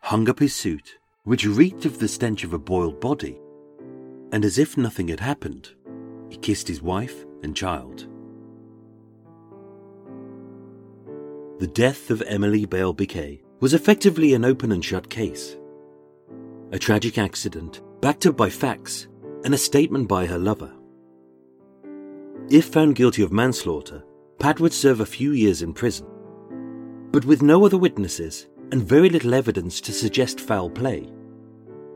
[0.00, 3.38] hung up his suit, which reeked of the stench of a boiled body,
[4.32, 5.70] and as if nothing had happened,
[6.28, 8.08] he kissed his wife and child.
[11.58, 15.56] The death of Emily Beilby Kay was effectively an open and shut case.
[16.72, 19.08] A tragic accident, backed up by facts,
[19.44, 20.72] and a statement by her lover.
[22.50, 24.04] If found guilty of manslaughter,
[24.38, 26.06] Pat would serve a few years in prison.
[27.10, 31.10] But with no other witnesses and very little evidence to suggest foul play,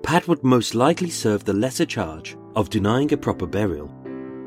[0.02, 3.88] Pat would most likely serve the lesser charge of denying a proper burial,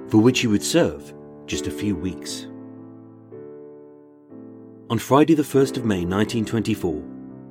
[0.08, 1.14] for which he would serve
[1.46, 2.48] just a few weeks.
[4.90, 7.04] On Friday, the 1st of May 1924,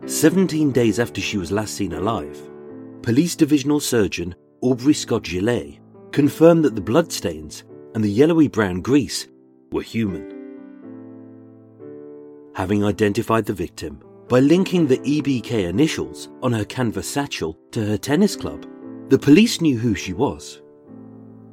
[0.07, 2.38] 17 days after she was last seen alive,
[3.03, 5.79] Police Divisional Surgeon Aubrey Scott Gillet
[6.12, 9.29] confirmed that the bloodstains and the yellowy brown grease
[9.71, 10.31] were human.
[12.55, 17.99] Having identified the victim by linking the EBK initials on her canvas satchel to her
[17.99, 18.64] tennis club,
[19.11, 20.62] the police knew who she was.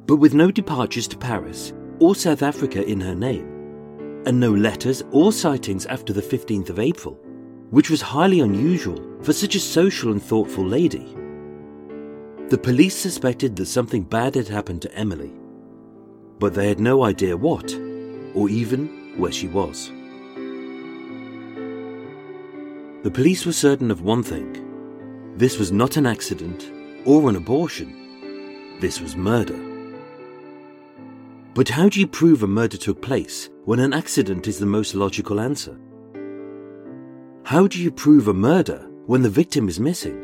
[0.06, 5.02] But with no departures to Paris or South Africa in her name, and no letters
[5.10, 7.20] or sightings after the 15th of April,
[7.68, 11.14] which was highly unusual for such a social and thoughtful lady.
[12.48, 15.34] The police suspected that something bad had happened to Emily,
[16.38, 17.74] but they had no idea what,
[18.34, 19.92] or even where she was.
[23.02, 24.66] The police were certain of one thing
[25.38, 26.70] this was not an accident
[27.06, 29.58] or an abortion, this was murder.
[31.54, 34.94] But how do you prove a murder took place when an accident is the most
[34.94, 35.78] logical answer?
[37.44, 40.22] How do you prove a murder when the victim is missing?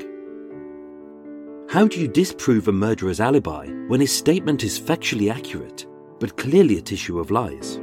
[1.70, 5.86] How do you disprove a murderer's alibi when his statement is factually accurate,
[6.20, 7.76] but clearly a tissue of lies?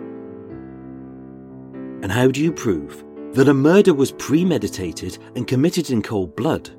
[2.04, 3.03] And how do you prove
[3.34, 6.70] that a murder was premeditated and committed in cold blood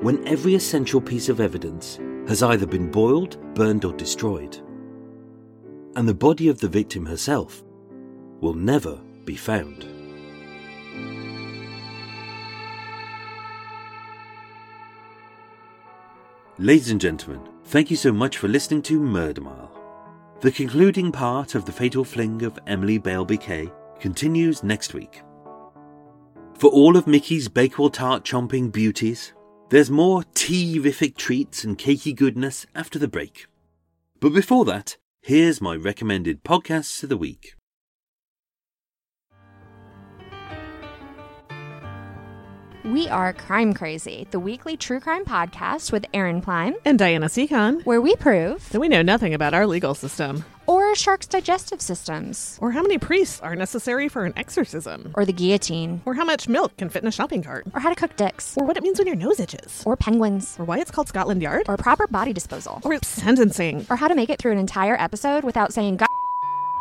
[0.00, 4.60] when every essential piece of evidence has either been boiled, burned, or destroyed?
[5.96, 7.64] and the body of the victim herself
[8.40, 9.86] will never be found.
[16.58, 19.72] Ladies and gentlemen, thank you so much for listening to Murder Mile.
[20.42, 25.22] The concluding part of the fatal fling of Emily Beilby Kay continues next week.
[26.58, 29.34] For all of Mickey's Bakewell tart chomping beauties,
[29.68, 33.46] there's more tea-rific treats and cakey goodness after the break.
[34.20, 37.55] But before that, here's my recommended podcasts of the week.
[42.96, 47.84] We are Crime Crazy, the weekly true crime podcast with Aaron Klein, And Diana Seacon.
[47.84, 52.56] where we prove That we know nothing about our legal system, or sharks' digestive systems,
[52.58, 56.48] or how many priests are necessary for an exorcism, or the guillotine, or how much
[56.48, 58.82] milk can fit in a shopping cart, or how to cook dicks, or what it
[58.82, 62.06] means when your nose itches, or penguins, or why it's called Scotland Yard, or proper
[62.06, 63.86] body disposal, or sentencing.
[63.90, 66.05] or how to make it through an entire episode without saying God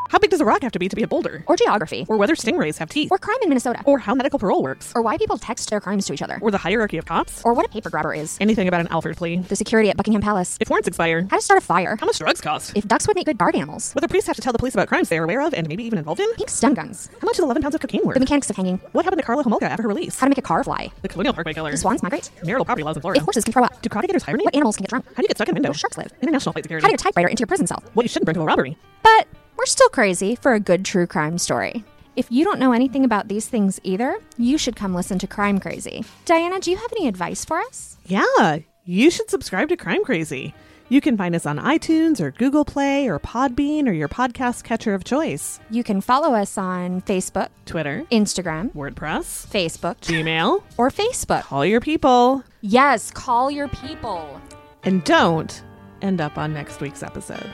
[0.10, 1.44] How big does a rock have to be to be a boulder?
[1.48, 4.62] or geography, Or whether stingrays have teeth, or crime in Minnesota, or how medical parole
[4.63, 7.41] works, or why people text their crimes to each other, or the hierarchy of cops,
[7.44, 10.22] or what a paper grabber is, anything about an Alford plea, the security at Buckingham
[10.22, 13.08] Palace, if warrants expire, how to start a fire, how much drugs cost, if ducks
[13.08, 15.18] would make good guard animals, whether priests have to tell the police about crimes they
[15.18, 17.62] are aware of and maybe even involved in, pink stun guns, how much is 11
[17.62, 19.89] pounds of cocaine worth, the mechanics of hanging, what happened to Karla Homolka after her
[19.89, 22.65] release, how to make a car fly, the Colonial Parkway killer, do swans migrate, marital
[22.65, 24.44] property laws in Florida, if horses can throw up, do hire me?
[24.46, 25.70] what animals can get drunk, How do you get stuck in a window?
[25.70, 26.84] where do sharks live, International flight security.
[26.84, 27.84] how to get a typewriter into your prison cell.
[27.94, 28.78] what you shouldn't bring to a robbery.
[29.04, 31.84] But we're still crazy for a good true crime story.
[32.15, 35.60] If you don't know anything about these things either, you should come listen to Crime
[35.60, 36.04] Crazy.
[36.24, 37.98] Diana, do you have any advice for us?
[38.06, 40.54] Yeah, you should subscribe to Crime Crazy.
[40.88, 44.94] You can find us on iTunes or Google Play or Podbean or your podcast catcher
[44.94, 45.60] of choice.
[45.72, 50.62] You can follow us on Facebook, Twitter, Instagram, WordPress, Facebook, Gmail.
[50.78, 51.41] or Facebook.
[51.41, 52.44] Call your people.
[52.62, 54.39] Yes, call your people.
[54.84, 55.63] And don't
[56.04, 57.50] end up on next week's episode.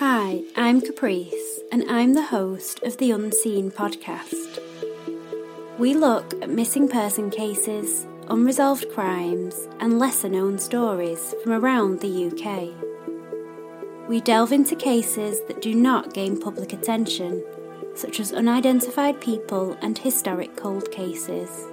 [0.00, 4.58] Hi, I'm Caprice, and I'm the host of the Unseen podcast.
[5.78, 12.28] We look at missing person cases, unresolved crimes, and lesser known stories from around the
[12.28, 12.70] UK.
[14.08, 17.44] We delve into cases that do not gain public attention,
[17.94, 21.66] such as unidentified people and historic cold cases.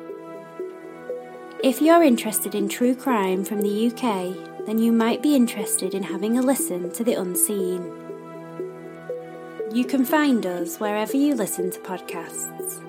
[1.63, 6.03] If you're interested in true crime from the UK, then you might be interested in
[6.03, 8.06] having a listen to The Unseen.
[9.73, 12.83] You can find us wherever you listen to podcasts.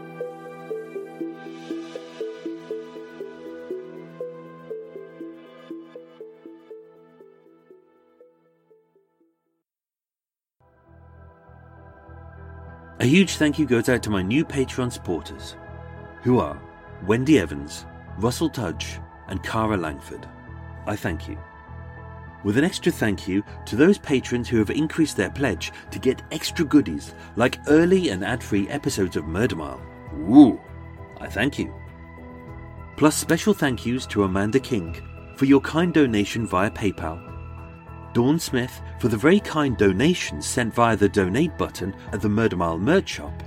[13.00, 15.56] A huge thank you goes out to my new Patreon supporters,
[16.22, 16.60] who are
[17.06, 17.86] Wendy Evans,
[18.18, 20.28] Russell Tudge, and Cara Langford.
[20.86, 21.38] I thank you.
[22.44, 26.22] With an extra thank you to those patrons who have increased their pledge to get
[26.30, 29.80] extra goodies like early and ad free episodes of Murder Mile.
[30.30, 30.60] Ooh,
[31.20, 31.74] I thank you.
[32.96, 35.00] Plus, special thank yous to Amanda King
[35.36, 37.28] for your kind donation via PayPal
[38.12, 42.56] Dawn Smith for the very kind donations sent via the donate button at the Murder
[42.56, 43.42] Mile merch shop,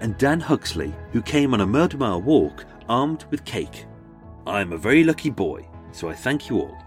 [0.00, 3.86] and Dan Huxley, who came on a Murder Mile walk armed with cake.
[4.46, 6.83] I am a very lucky boy, so I thank you all.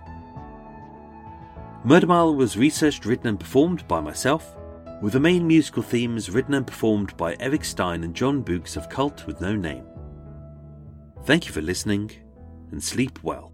[1.87, 4.57] Murder Mile was researched, written, and performed by myself,
[5.01, 8.89] with the main musical themes written and performed by Erik Stein and Jon Boux of
[8.89, 9.85] Cult with No Name.
[11.23, 12.11] Thank you for listening,
[12.71, 13.53] and sleep well.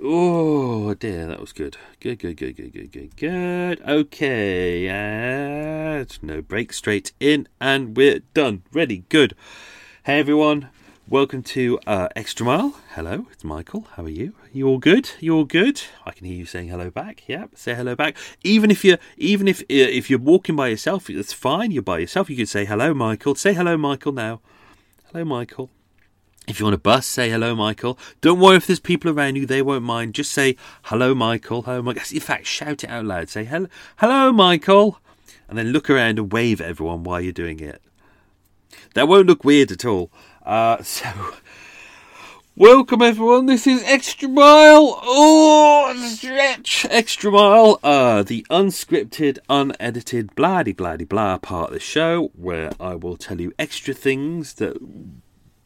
[0.00, 1.76] Oh dear, that was good.
[1.98, 3.80] Good, good, good, good, good, good, good.
[3.80, 8.62] Okay, and no break, straight in, and we're done.
[8.72, 9.34] Ready, good.
[10.04, 10.68] Hey everyone,
[11.08, 12.76] welcome to uh, Extra Mile.
[12.94, 13.88] Hello, it's Michael.
[13.96, 14.34] How are you?
[14.52, 15.10] You all good?
[15.18, 15.82] You all good?
[16.06, 17.24] I can hear you saying hello back.
[17.26, 18.16] Yeah, say hello back.
[18.44, 21.72] Even if you're, even if uh, if you're walking by yourself, that's fine.
[21.72, 22.30] You're by yourself.
[22.30, 23.34] You can say hello, Michael.
[23.34, 24.12] Say hello, Michael.
[24.12, 24.40] Now,
[25.10, 25.70] hello, Michael.
[26.48, 27.98] If you're on a bus, say hello, Michael.
[28.22, 30.14] Don't worry if there's people around you; they won't mind.
[30.14, 31.60] Just say hello, Michael.
[31.60, 32.02] Hello, Michael.
[32.10, 33.28] In fact, shout it out loud.
[33.28, 33.68] Say hello,
[33.98, 34.98] hello, Michael,
[35.46, 37.82] and then look around and wave at everyone while you're doing it.
[38.94, 40.10] That won't look weird at all.
[40.42, 41.10] Uh, so,
[42.56, 43.44] welcome everyone.
[43.44, 44.98] This is Extra Mile.
[45.02, 47.78] Oh, stretch Extra Mile.
[47.82, 53.38] Uh, the unscripted, unedited, bloody, bloody, blah part of the show where I will tell
[53.38, 54.78] you extra things that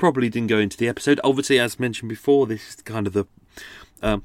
[0.02, 1.20] probably didn't go into the episode.
[1.22, 3.24] Obviously, as mentioned before, this is kind of the.
[4.02, 4.24] Um,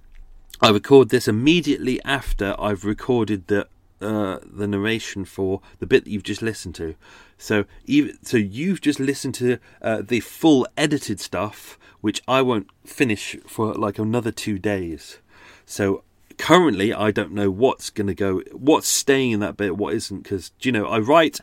[0.59, 3.67] I record this immediately after I've recorded the
[4.01, 6.95] uh, the narration for the bit that you've just listened to.
[7.38, 12.71] So even so, you've just listened to uh, the full edited stuff, which I won't
[12.84, 15.19] finish for like another two days.
[15.67, 16.03] So
[16.39, 20.23] currently, I don't know what's going to go, what's staying in that bit, what isn't,
[20.23, 21.39] because you know I write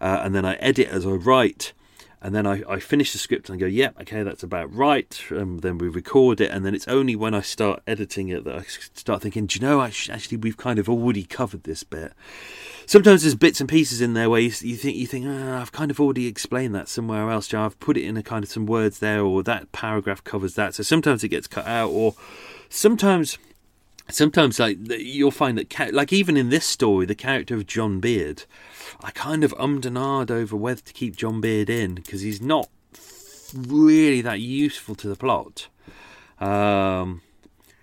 [0.00, 1.72] uh, and then I edit as I write
[2.24, 5.22] and then I, I finish the script and I go, yeah, okay, that's about right.
[5.28, 8.54] And then we record it, and then it's only when I start editing it that
[8.54, 12.14] I start thinking, do you know, actually, we've kind of already covered this bit.
[12.86, 15.72] Sometimes there's bits and pieces in there where you, you think, you think, oh, I've
[15.72, 17.52] kind of already explained that somewhere else.
[17.52, 20.24] You know, I've put it in a kind of some words there, or that paragraph
[20.24, 20.74] covers that.
[20.74, 22.14] So sometimes it gets cut out, or
[22.70, 23.36] sometimes
[24.10, 28.44] sometimes like you'll find that like even in this story the character of john beard
[29.02, 32.40] I kind of ummed and ahed over whether to keep John Beard in because he's
[32.40, 32.68] not
[33.54, 35.68] really that useful to the plot.
[36.40, 37.22] Um,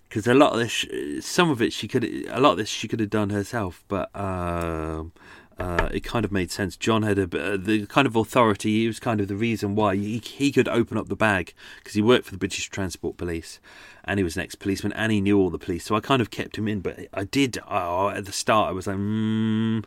[0.08, 0.86] because a lot of this,
[1.26, 4.14] some of it she could, a lot of this she could have done herself, but
[4.14, 5.14] um,
[5.62, 6.76] uh, it kind of made sense.
[6.76, 8.82] John had a uh, the kind of authority.
[8.82, 11.94] He was kind of the reason why he, he could open up the bag because
[11.94, 13.60] he worked for the British Transport Police,
[14.04, 15.86] and he was an ex-policeman, and he knew all the police.
[15.86, 16.80] So I kind of kept him in.
[16.80, 18.70] But I did oh, at the start.
[18.70, 19.84] I was like, mm,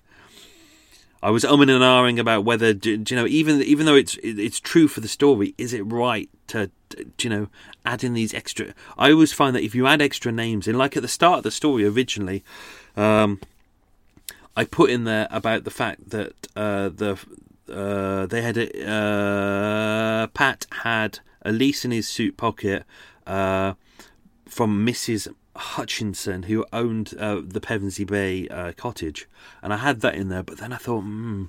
[1.24, 4.60] I was umming and ahhing about whether do, you know even even though it's it's
[4.60, 7.48] true for the story, is it right to, to you know
[7.84, 8.74] add in these extra?
[8.96, 11.42] I always find that if you add extra names in, like at the start of
[11.42, 12.44] the story originally,
[12.96, 13.40] um,
[14.56, 17.18] I put in there about the fact that uh, the
[17.68, 22.84] uh, they had a, uh, Pat had a lease in his suit pocket
[23.26, 23.74] uh,
[24.46, 25.32] from Mrs.
[25.56, 29.28] Hutchinson, who owned uh, the Pevensey Bay uh, cottage,
[29.62, 30.42] and I had that in there.
[30.42, 31.44] But then I thought, hmm,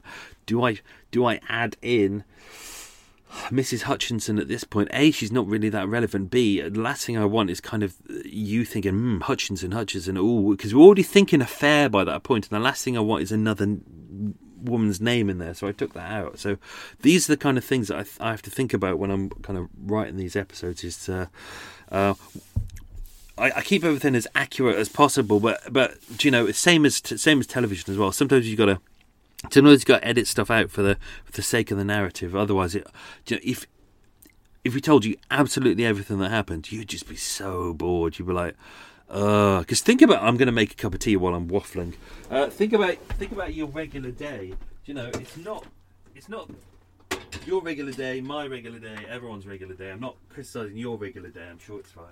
[0.45, 0.79] do I
[1.11, 2.23] do I add in
[3.49, 3.83] Mrs.
[3.83, 4.89] Hutchinson at this point?
[4.93, 6.31] A, she's not really that relevant.
[6.31, 7.95] B, the last thing I want is kind of
[8.25, 10.17] you thinking, hmm, Hutchinson, Hutchinson.
[10.17, 13.23] Oh, because we're already thinking affair by that point, and the last thing I want
[13.23, 13.77] is another
[14.61, 15.53] woman's name in there.
[15.53, 16.39] So I took that out.
[16.39, 16.57] So
[17.01, 19.11] these are the kind of things that I, th- I have to think about when
[19.11, 20.83] I'm kind of writing these episodes.
[20.83, 21.27] Is uh,
[21.91, 22.15] uh,
[23.37, 27.47] I, keep everything as accurate as possible, but but you know, same as same as
[27.47, 28.11] television as well.
[28.11, 28.79] Sometimes you got to
[29.51, 32.35] sometimes you got to edit stuff out for the for the sake of the narrative.
[32.35, 32.87] Otherwise, it
[33.27, 33.67] you know, if
[34.63, 38.17] if we told you absolutely everything that happened, you'd just be so bored.
[38.17, 38.55] You'd be like,
[39.09, 41.93] uh, because think about I'm going to make a cup of tea while I'm waffling.
[42.29, 44.53] Uh, think about think about your regular day.
[44.85, 45.65] You know, it's not
[46.15, 46.49] it's not
[47.45, 49.91] your regular day, my regular day, everyone's regular day.
[49.91, 51.47] I'm not criticizing your regular day.
[51.49, 52.05] I'm sure it's fine.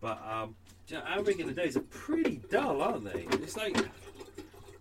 [0.00, 0.56] But um,
[0.88, 3.26] you know, our regular days are pretty dull, aren't they?
[3.38, 3.76] It's like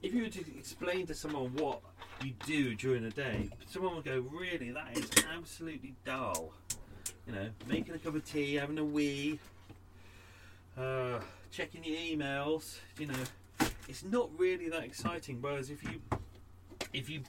[0.01, 1.81] if you were to explain to someone what
[2.23, 6.53] you do during the day, someone would go, "Really, that is absolutely dull."
[7.27, 9.39] You know, making a cup of tea, having a wee,
[10.77, 11.19] uh,
[11.51, 12.79] checking your emails.
[12.97, 13.23] You know,
[13.87, 15.41] it's not really that exciting.
[15.41, 16.01] Whereas if you
[16.93, 17.21] if you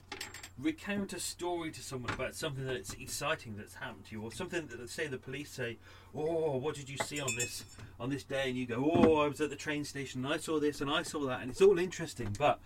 [0.59, 4.67] recount a story to someone about something that's exciting that's happened to you, or something
[4.67, 5.77] that say the police say,
[6.13, 7.63] "Oh, what did you see on this
[7.99, 10.37] on this day?" and you go, "Oh, I was at the train station and I
[10.37, 12.35] saw this and I saw that," and it's all interesting.
[12.37, 12.59] But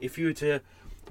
[0.00, 0.60] if you were to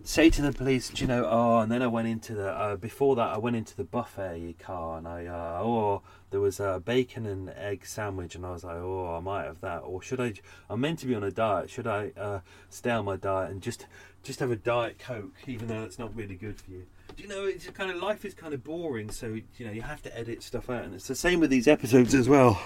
[0.03, 2.75] say to the police, Do you know, oh, and then I went into the, uh,
[2.75, 6.81] before that, I went into the buffet car and I, uh, oh, there was a
[6.83, 9.79] bacon and egg sandwich, and I was like, oh, I might have that.
[9.79, 10.33] Or should I,
[10.69, 12.39] I'm meant to be on a diet, should I uh,
[12.69, 13.85] stay on my diet and just,
[14.23, 16.85] just have a Diet Coke, even though it's not really good for you?
[17.15, 19.27] Do you know, it's kind of, life is kind of boring, so,
[19.57, 22.15] you know, you have to edit stuff out, and it's the same with these episodes
[22.15, 22.61] as well.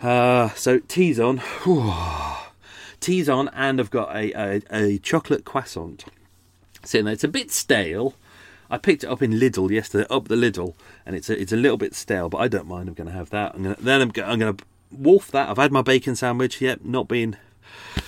[0.00, 1.40] Uh, so, teas on.
[3.06, 6.04] teas on, and I've got a, a, a chocolate croissant
[6.82, 7.14] sitting there.
[7.14, 8.14] It's a bit stale.
[8.68, 10.74] I picked it up in Lidl yesterday, up the Lidl,
[11.06, 12.88] and it's a, it's a little bit stale, but I don't mind.
[12.88, 13.54] I'm going to have that.
[13.54, 15.48] I'm gonna, then I'm, I'm going to wolf that.
[15.48, 16.60] I've had my bacon sandwich.
[16.60, 17.36] Yep, not being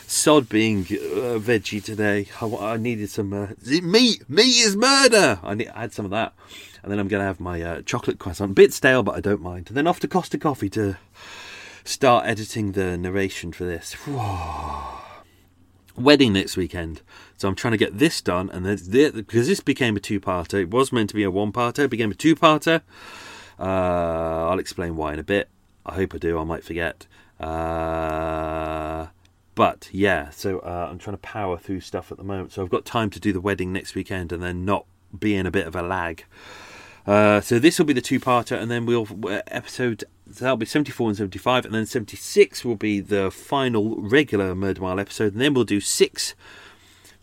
[0.09, 2.27] sod being uh, veggie today.
[2.41, 3.49] I, I needed some uh,
[3.81, 4.29] meat.
[4.29, 5.39] Meat is murder.
[5.45, 6.33] I, need, I had some of that,
[6.83, 8.57] and then I'm going to have my uh, chocolate croissant.
[8.57, 9.69] Bit stale, but I don't mind.
[9.69, 10.97] And then off to Costa Coffee to
[11.89, 13.97] start editing the narration for this.
[15.97, 17.03] Wedding next weekend.
[17.37, 20.61] So I'm trying to get this done, and there's this, because this became a two-parter.
[20.61, 22.83] It was meant to be a one-parter, it became a two-parter.
[23.59, 25.49] Uh, I'll explain why in a bit.
[25.85, 26.39] I hope I do.
[26.39, 27.07] I might forget.
[27.41, 29.07] Uh,
[29.55, 32.53] but yeah, so uh, I'm trying to power through stuff at the moment.
[32.53, 34.85] So I've got time to do the wedding next weekend, and then not
[35.19, 36.25] be in a bit of a lag.
[37.09, 39.09] Uh, so this will be the two-parter, and then we'll
[39.47, 44.83] episode that'll be 74 and 75, and then 76 will be the final regular Murder
[44.83, 46.35] Mile episode, and then we'll do six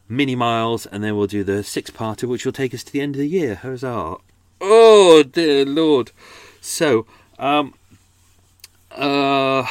[0.10, 3.14] mini miles, and then we'll do the six-parter, which will take us to the end
[3.14, 3.54] of the year.
[3.54, 4.16] Huzzah!
[4.60, 6.12] Oh dear lord!
[6.62, 7.06] So,
[7.38, 7.76] um,
[8.90, 9.68] uh,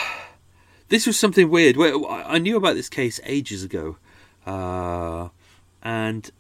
[0.91, 1.77] this was something weird.
[1.77, 3.97] I knew about this case ages ago,
[4.47, 5.31] uh,
[5.83, 6.31] and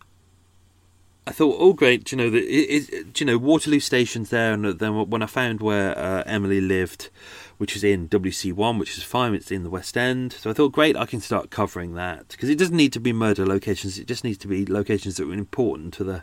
[1.27, 5.09] I thought, oh great, you know, the, it, you know, Waterloo Station's there, and then
[5.09, 7.09] when I found where uh, Emily lived,
[7.57, 10.35] which is in WC1, which is fine, it's in the West End.
[10.35, 13.15] So I thought, great, I can start covering that because it doesn't need to be
[13.15, 16.23] murder locations; it just needs to be locations that were important to the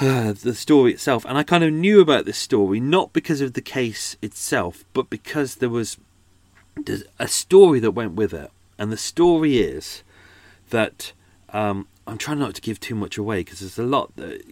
[0.00, 1.26] uh, the story itself.
[1.26, 5.10] And I kind of knew about this story not because of the case itself, but
[5.10, 5.98] because there was
[7.18, 10.02] a story that went with it, and the story is
[10.70, 11.12] that.
[11.50, 14.42] Um, I'm trying not to give too much away because there's a lot that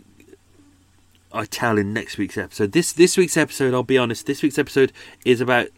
[1.32, 2.72] I tell in next week's episode.
[2.72, 4.92] This this week's episode, I'll be honest, this week's episode
[5.24, 5.68] is about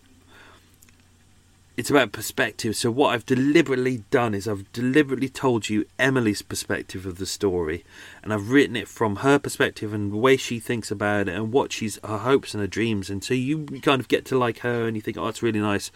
[1.77, 2.75] it's about perspective.
[2.75, 7.85] So what I've deliberately done is I've deliberately told you Emily's perspective of the story,
[8.23, 11.53] and I've written it from her perspective and the way she thinks about it and
[11.53, 13.11] what she's her hopes and her dreams.
[13.11, 15.61] And so you kind of get to like her and you think, oh, it's really
[15.61, 15.91] nice.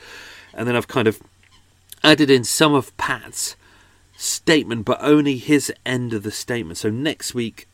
[0.52, 1.22] And then I've kind of
[2.02, 3.56] added in some of Pat's
[4.20, 6.78] statement, but only his end of the statement.
[6.78, 7.66] So next week,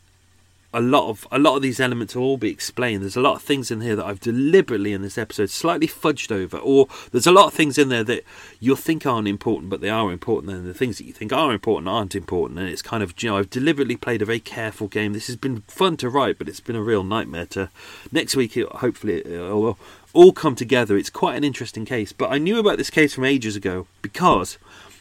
[0.73, 3.01] a lot of a lot of these elements will all be explained.
[3.01, 6.31] There's a lot of things in here that I've deliberately in this episode slightly fudged
[6.31, 8.23] over, or there's a lot of things in there that
[8.59, 11.53] you'll think aren't important, but they are important, and the things that you think are
[11.53, 12.59] important aren't important.
[12.59, 15.13] And it's kind of you know I've deliberately played a very careful game.
[15.13, 17.69] This has been fun to write, but it's been a real nightmare to.
[18.11, 19.77] Next week, it, hopefully, it'll
[20.13, 20.97] all come together.
[20.97, 24.57] It's quite an interesting case, but I knew about this case from ages ago because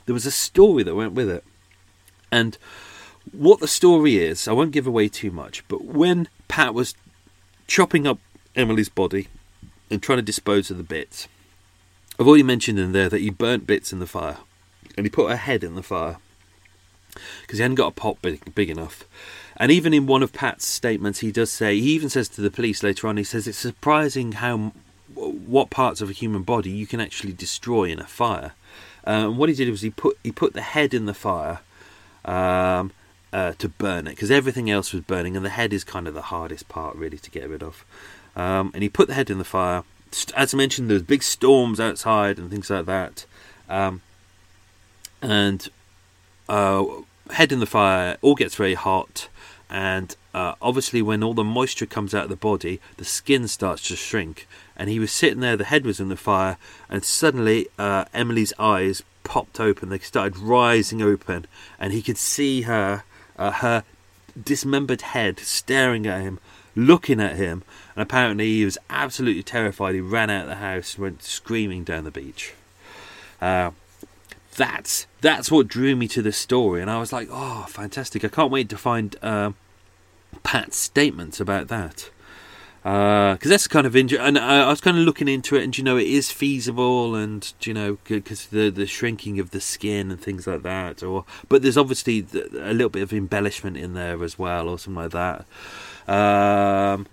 [0.07, 1.44] there was a story that went with it.
[2.32, 2.57] And
[3.32, 6.94] what the story is, I won't give away too much, but when Pat was
[7.66, 8.18] chopping up
[8.54, 9.28] Emily's body
[9.90, 11.28] and trying to dispose of the bits,
[12.18, 14.38] I've already mentioned in there that he burnt bits in the fire
[14.96, 16.18] and he put her head in the fire
[17.42, 19.04] because he hadn't got a pot big, big enough.
[19.57, 22.50] And even in one of Pat's statements, he does say, he even says to the
[22.50, 24.72] police later on, he says, it's surprising how
[25.14, 28.52] what parts of a human body you can actually destroy in a fire.
[29.07, 31.61] And what he did was he put he put the head in the fire
[32.24, 32.92] um,
[33.32, 36.14] uh, to burn it because everything else was burning, and the head is kind of
[36.14, 37.84] the hardest part really to get rid of.
[38.34, 39.84] Um, and he put the head in the fire.
[40.36, 43.26] As I mentioned, there was big storms outside and things like that.
[43.68, 44.02] Um,
[45.22, 45.68] and
[46.48, 46.84] uh,
[47.30, 49.28] head in the fire, all gets very hot,
[49.70, 53.86] and uh, obviously when all the moisture comes out of the body, the skin starts
[53.88, 54.46] to shrink,
[54.77, 56.59] and he was sitting there, the head was in the fire,
[56.89, 59.89] and suddenly uh, Emily's eyes popped open.
[59.89, 61.47] They started rising open,
[61.79, 63.05] and he could see her,
[63.39, 63.85] uh, her
[64.41, 66.39] dismembered head staring at him,
[66.74, 67.62] looking at him.
[67.95, 69.95] And apparently, he was absolutely terrified.
[69.95, 72.53] He ran out of the house and went screaming down the beach.
[73.41, 73.70] Uh,
[74.57, 78.24] that's that's what drew me to this story, and I was like, "Oh, fantastic!
[78.24, 79.53] I can't wait to find uh,
[80.43, 82.11] Pat's statements about that."
[82.87, 84.20] Because that's kind of injury.
[84.20, 87.16] And I, I, was kind of looking into it, and you know, it is feasible,
[87.16, 91.03] and you know, because the the shrinking of the skin and things like that.
[91.03, 95.03] Or but there's obviously a little bit of embellishment in there as well, or something
[95.03, 95.47] like that.
[96.07, 97.09] Um,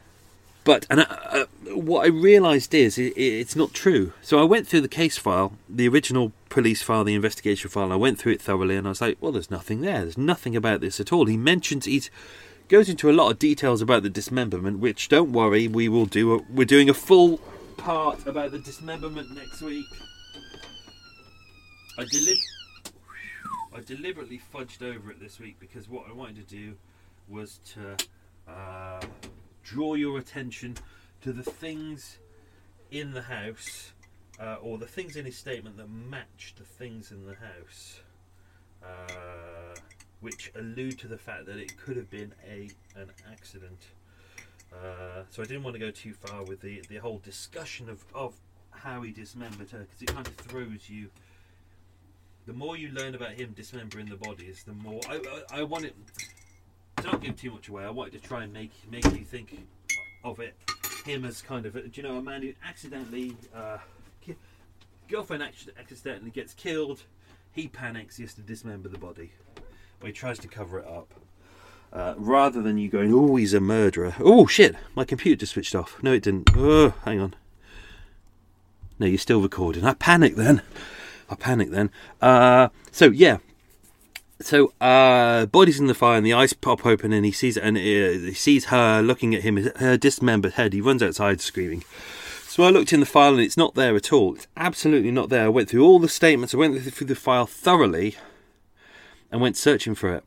[0.63, 4.13] but and uh, uh, what I realised is it, it's not true.
[4.21, 7.91] So I went through the case file, the original police file, the investigation file.
[7.91, 10.01] I went through it thoroughly, and I was like, well, there's nothing there.
[10.01, 11.26] There's nothing about this at all.
[11.26, 12.03] He mentions he
[12.68, 16.36] goes into a lot of details about the dismemberment, which don't worry, we will do.
[16.36, 17.38] A, we're doing a full
[17.78, 19.86] part about the dismemberment next week.
[21.97, 22.39] I deli-
[23.76, 26.74] I deliberately fudged over it this week because what I wanted to do
[27.28, 27.97] was to.
[28.47, 28.99] Uh,
[29.64, 30.76] draw your attention
[31.22, 32.18] to the things
[32.91, 33.93] in the house
[34.39, 38.01] uh, or the things in his statement that match the things in the house,
[38.84, 39.76] uh,
[40.24, 43.80] which allude to the fact that it could have been a an accident.
[44.74, 48.03] Uh, so I didn't want to go too far with the the whole discussion of,
[48.15, 48.34] of
[48.71, 51.09] how he dismembered her because it kind of throws you.
[52.45, 55.86] The more you learn about him dismembering the bodies, the more I, I, I want
[55.86, 55.95] it
[56.97, 59.67] to not give too much away, I wanted to try and make make you think
[60.24, 60.55] of it
[61.05, 63.78] him as kind of a, do you know a man who accidentally uh,
[64.21, 64.36] ki-
[65.09, 67.03] girlfriend accidentally gets killed.
[67.51, 68.17] He panics.
[68.17, 69.32] He has to dismember the body,
[70.04, 71.14] but he tries to cover it up.
[71.93, 74.14] Uh, rather than you going, oh, he's a murderer.
[74.20, 76.04] Oh shit, my computer just switched off.
[76.04, 76.49] No, it didn't.
[76.54, 77.36] Oh, hang on.
[78.99, 79.86] No, you're still recording.
[79.86, 80.62] I panicked then.
[81.30, 81.89] I panicked then.
[82.22, 83.38] Uh, so yeah,
[84.41, 87.78] so uh, body's in the fire and the eyes pop open and he sees and
[87.78, 91.84] uh, he sees her looking at him her dismembered head he runs outside screaming
[92.45, 95.30] so i looked in the file and it's not there at all it's absolutely not
[95.30, 98.18] there i went through all the statements i went through the file thoroughly
[99.34, 100.23] and went searching for it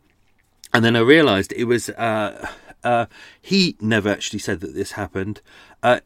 [0.75, 2.51] and then i realized it was uh,
[2.85, 3.07] uh,
[3.41, 5.41] he never actually said that this happened
[5.83, 6.01] uh,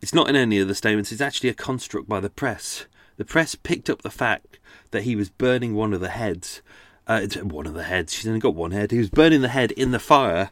[0.00, 2.86] it's not in any of the statements it's actually a construct by the press
[3.16, 4.58] the press picked up the fact
[4.90, 6.62] that he was burning one of the heads
[7.06, 8.12] uh, one of the heads.
[8.12, 8.90] She's only got one head.
[8.90, 10.50] He was burning the head in the fire,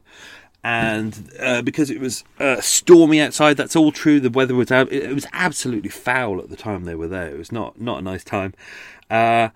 [0.63, 4.21] and uh, because it was uh, stormy outside, that's all true.
[4.21, 4.93] The weather was out.
[4.93, 7.29] It, was absolutely foul at the time they were there.
[7.29, 8.55] It was not not a nice time.
[9.11, 9.49] Uh,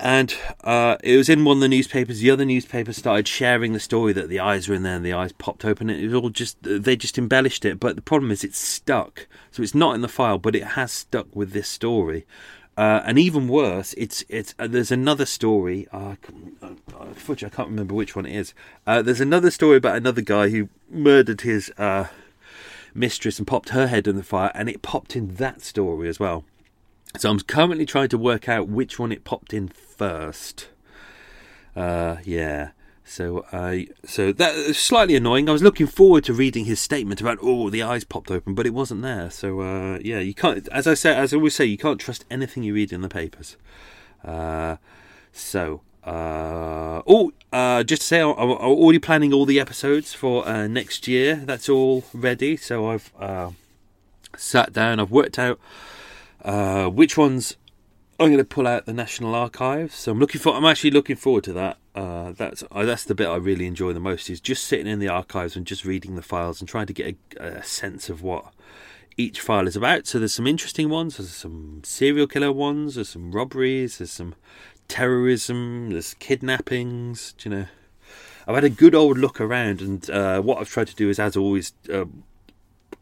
[0.00, 0.34] and
[0.64, 2.20] uh, it was in one of the newspapers.
[2.20, 5.12] The other newspaper started sharing the story that the eyes were in there and the
[5.12, 5.90] eyes popped open.
[5.90, 7.78] It was all just they just embellished it.
[7.78, 10.90] But the problem is it's stuck, so it's not in the file, but it has
[10.90, 12.26] stuck with this story.
[12.76, 15.86] Uh, and even worse, it's it's uh, there's another story.
[15.92, 16.14] Uh,
[16.92, 18.54] I can't remember which one it is.
[18.86, 22.06] Uh, there's another story about another guy who murdered his uh,
[22.94, 26.18] mistress and popped her head in the fire, and it popped in that story as
[26.18, 26.44] well.
[27.18, 30.68] So I'm currently trying to work out which one it popped in first.
[31.74, 32.70] Uh, yeah.
[33.04, 35.48] So I so that slightly annoying.
[35.48, 38.66] I was looking forward to reading his statement about oh the eyes popped open, but
[38.66, 39.30] it wasn't there.
[39.30, 40.68] So uh, yeah, you can't.
[40.68, 43.08] As I say, as I always say, you can't trust anything you read in the
[43.08, 43.56] papers.
[44.24, 44.76] Uh,
[45.32, 50.46] so uh, oh, uh, just to say, I'm, I'm, already planning all the episodes for
[50.48, 51.34] uh, next year.
[51.34, 52.56] That's all ready.
[52.56, 53.50] So I've uh,
[54.36, 55.00] sat down.
[55.00, 55.58] I've worked out
[56.44, 57.56] which ones
[58.20, 59.94] I'm going to pull out the National Archives.
[59.94, 60.54] So I'm looking for.
[60.54, 61.78] I'm actually looking forward to that.
[61.94, 64.98] Uh, that's uh, that's the bit I really enjoy the most is just sitting in
[64.98, 68.22] the archives and just reading the files and trying to get a, a sense of
[68.22, 68.52] what
[69.16, 70.06] each file is about.
[70.06, 74.34] So there's some interesting ones, there's some serial killer ones, there's some robberies, there's some
[74.86, 77.34] terrorism, there's kidnappings.
[77.42, 77.66] You know,
[78.46, 81.18] I've had a good old look around, and uh, what I've tried to do is,
[81.18, 81.72] as always.
[81.90, 82.24] Um,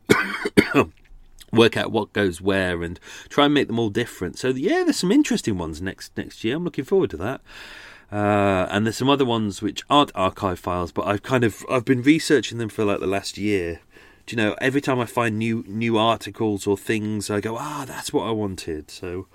[1.53, 4.39] work out what goes where and try and make them all different.
[4.39, 6.57] So yeah, there's some interesting ones next next year.
[6.57, 7.41] I'm looking forward to that.
[8.11, 11.85] Uh, and there's some other ones which aren't archive files, but I've kind of I've
[11.85, 13.81] been researching them for like the last year.
[14.27, 14.55] Do you know?
[14.61, 18.31] Every time I find new new articles or things, I go, ah, that's what I
[18.31, 18.91] wanted.
[18.91, 19.27] So,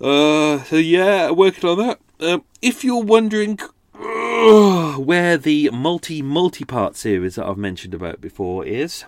[0.00, 2.00] uh, so yeah, working on that.
[2.20, 3.58] Um, if you're wondering
[3.94, 9.04] uh, where the multi multi part series that I've mentioned about before is,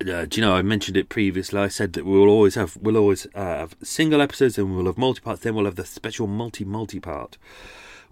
[0.00, 1.60] uh, do you know I mentioned it previously?
[1.60, 4.86] I said that we will always have we'll always uh, have single episodes, and we'll
[4.86, 5.42] have multi parts.
[5.42, 7.36] Then we'll have the special multi multi part,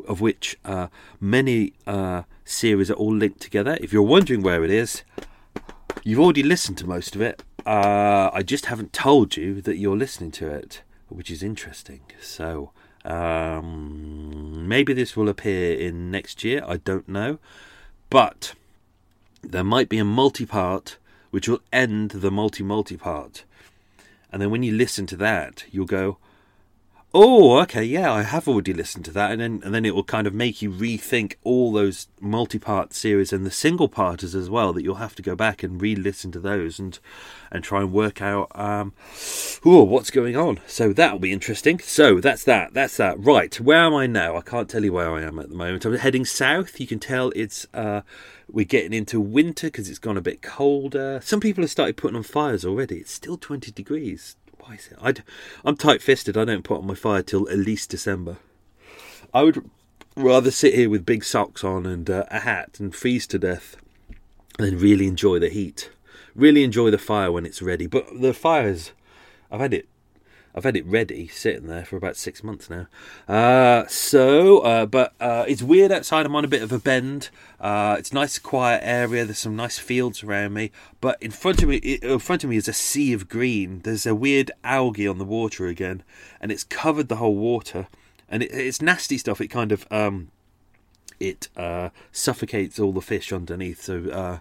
[0.09, 0.89] of which uh,
[1.20, 3.78] many uh, series are all linked together.
[3.80, 5.05] If you're wondering where it is,
[6.03, 7.43] you've already listened to most of it.
[7.64, 12.01] Uh, I just haven't told you that you're listening to it, which is interesting.
[12.20, 12.70] So
[13.05, 16.64] um, maybe this will appear in next year.
[16.66, 17.39] I don't know,
[18.11, 18.55] but
[19.43, 20.99] there might be a multi part
[21.37, 23.45] which will end the multi multi part.
[24.32, 26.16] And then when you listen to that, you'll go,
[27.19, 30.05] Oh, okay, yeah, I have already listened to that, and then and then it will
[30.05, 34.75] kind of make you rethink all those multi-part series and the single parters as well.
[34.75, 36.99] That you'll have to go back and re-listen to those and
[37.51, 38.93] and try and work out, um,
[39.64, 40.61] oh, what's going on.
[40.67, 41.79] So that'll be interesting.
[41.79, 42.75] So that's that.
[42.75, 43.19] That's that.
[43.19, 44.37] Right, where am I now?
[44.37, 45.87] I can't tell you where I am at the moment.
[45.87, 46.79] I'm heading south.
[46.79, 48.03] You can tell it's uh,
[48.47, 51.23] we're getting into winter because it's gone a bit colder.
[51.25, 52.99] Some people have started putting on fires already.
[52.99, 54.37] It's still 20 degrees
[54.67, 54.99] why is it?
[55.01, 55.23] I'd,
[55.64, 56.37] I'm tight fisted.
[56.37, 58.37] I don't put on my fire till at least December.
[59.33, 59.71] I would
[60.17, 63.77] rather sit here with big socks on and uh, a hat and freeze to death
[64.59, 65.91] than really enjoy the heat.
[66.35, 67.87] Really enjoy the fire when it's ready.
[67.87, 68.93] But the fires,
[69.51, 69.89] I've had it
[70.57, 72.86] I've had it ready, sitting there for about six months now.
[73.28, 76.24] Uh, so, uh, but uh, it's weird outside.
[76.24, 77.28] I'm on a bit of a bend.
[77.61, 79.26] Uh, it's nice, quiet area.
[79.26, 80.70] There's some nice fields around me.
[81.02, 83.80] But in front of me, in front of me is a sea of green.
[83.80, 86.02] There's a weird algae on the water again,
[86.40, 87.88] and it's covered the whole water.
[88.26, 89.42] And it, it's nasty stuff.
[89.42, 90.30] It kind of um,
[91.20, 93.82] it uh, suffocates all the fish underneath.
[93.82, 94.40] So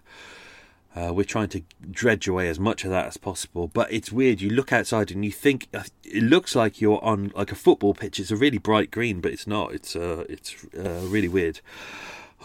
[0.96, 3.68] uh, we're trying to dredge away as much of that as possible.
[3.68, 4.40] But it's weird.
[4.40, 8.20] You look outside and you think it looks like you're on like a football pitch.
[8.20, 9.74] It's a really bright green, but it's not.
[9.74, 11.62] It's uh, it's uh, really weird.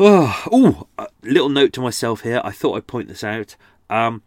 [0.03, 0.86] Oh,
[1.22, 2.40] little note to myself here.
[2.42, 3.57] I thought I'd point this out.
[3.90, 4.22] Um,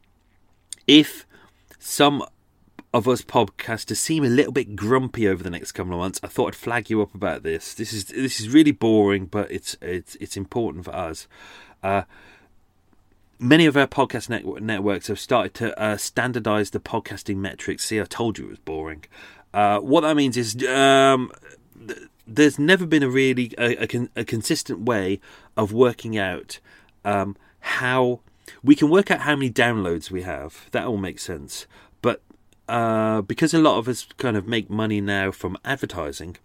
[0.86, 1.26] if
[1.80, 2.24] some
[2.94, 6.28] of us podcasters seem a little bit grumpy over the next couple of months, I
[6.28, 7.74] thought I'd flag you up about this.
[7.74, 11.28] This is this is really boring, but it's it's it's important for us.
[11.82, 12.04] Uh,
[13.44, 17.86] many of our podcast net- networks have started to uh, standardize the podcasting metrics.
[17.86, 19.04] See, I told you it was boring.
[19.54, 21.32] Uh, what that means is um,
[21.86, 25.20] th- there's never been a really a, a, con- a consistent way
[25.58, 26.60] of working out
[27.04, 28.22] um, how
[28.64, 30.70] we can work out how many downloads we have.
[30.72, 31.68] That all makes sense,
[32.02, 32.22] but
[32.70, 36.38] uh, because a lot of us kind of make money now from advertising,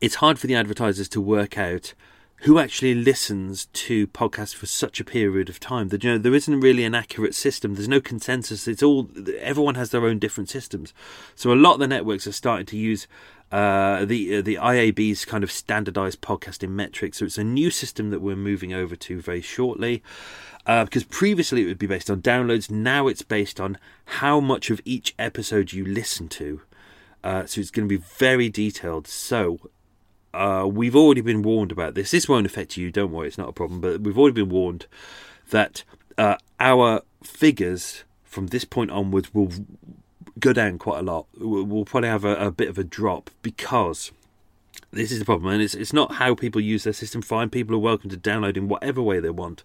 [0.00, 1.94] it's hard for the advertisers to work out
[2.42, 6.34] who actually listens to podcasts for such a period of time that you know there
[6.34, 7.74] isn't really an accurate system.
[7.74, 8.66] There's no consensus.
[8.66, 10.92] It's all everyone has their own different systems.
[11.36, 13.06] So a lot of the networks are starting to use
[13.52, 17.18] uh, the uh, the IAB's kind of standardized podcasting metrics.
[17.18, 20.02] So it's a new system that we're moving over to very shortly
[20.66, 22.70] uh, because previously it would be based on downloads.
[22.70, 26.62] Now it's based on how much of each episode you listen to.
[27.22, 29.06] Uh, so it's going to be very detailed.
[29.06, 29.70] So
[30.34, 32.10] uh, we've already been warned about this.
[32.10, 33.80] This won't affect you, don't worry, it's not a problem.
[33.80, 34.86] But we've already been warned
[35.50, 35.84] that
[36.16, 39.52] uh, our figures from this point onwards will
[40.38, 41.26] go down quite a lot.
[41.38, 44.10] We'll probably have a, a bit of a drop because
[44.90, 47.22] this is the problem, and it's it's not how people use their system.
[47.22, 49.64] Fine, people are welcome to download in whatever way they want,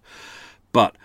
[0.71, 0.95] but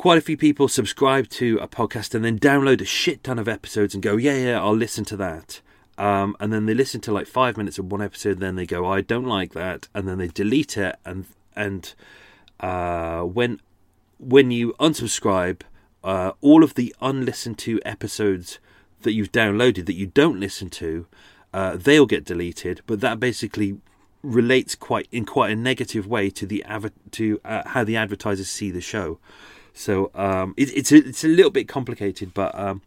[0.00, 3.46] quite a few people subscribe to a podcast and then download a shit ton of
[3.46, 5.60] episodes and go, yeah, yeah, I'll listen to that.
[6.00, 8.86] Um, and then they listen to like five minutes of one episode, then they go,
[8.86, 10.96] "I don't like that," and then they delete it.
[11.04, 11.92] And and
[12.58, 13.60] uh, when
[14.18, 15.60] when you unsubscribe,
[16.02, 18.58] uh, all of the unlistened to episodes
[19.02, 21.06] that you've downloaded that you don't listen to,
[21.52, 22.80] uh, they'll get deleted.
[22.86, 23.76] But that basically
[24.22, 28.48] relates quite in quite a negative way to the av- to uh, how the advertisers
[28.48, 29.18] see the show.
[29.74, 32.80] So um, it, it's a, it's a little bit complicated, but um,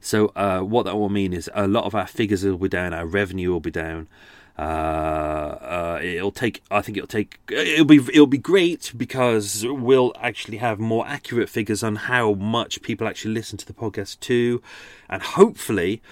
[0.00, 2.92] so uh, what that will mean is a lot of our figures will be down,
[2.92, 4.08] our revenue will be down.
[4.56, 6.62] Uh, uh, it'll take.
[6.70, 7.40] I think it'll take.
[7.50, 7.96] It'll be.
[7.96, 13.34] It'll be great because we'll actually have more accurate figures on how much people actually
[13.34, 14.62] listen to the podcast too,
[15.08, 16.02] and hopefully,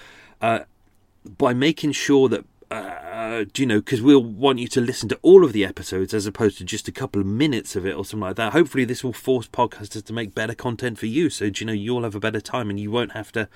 [0.40, 0.60] uh,
[1.38, 5.44] by making sure that uh, you know, because we'll want you to listen to all
[5.44, 8.26] of the episodes as opposed to just a couple of minutes of it or something
[8.26, 8.52] like that.
[8.52, 11.30] Hopefully, this will force podcasters to make better content for you.
[11.30, 13.48] So, do you know, you'll have a better time and you won't have to,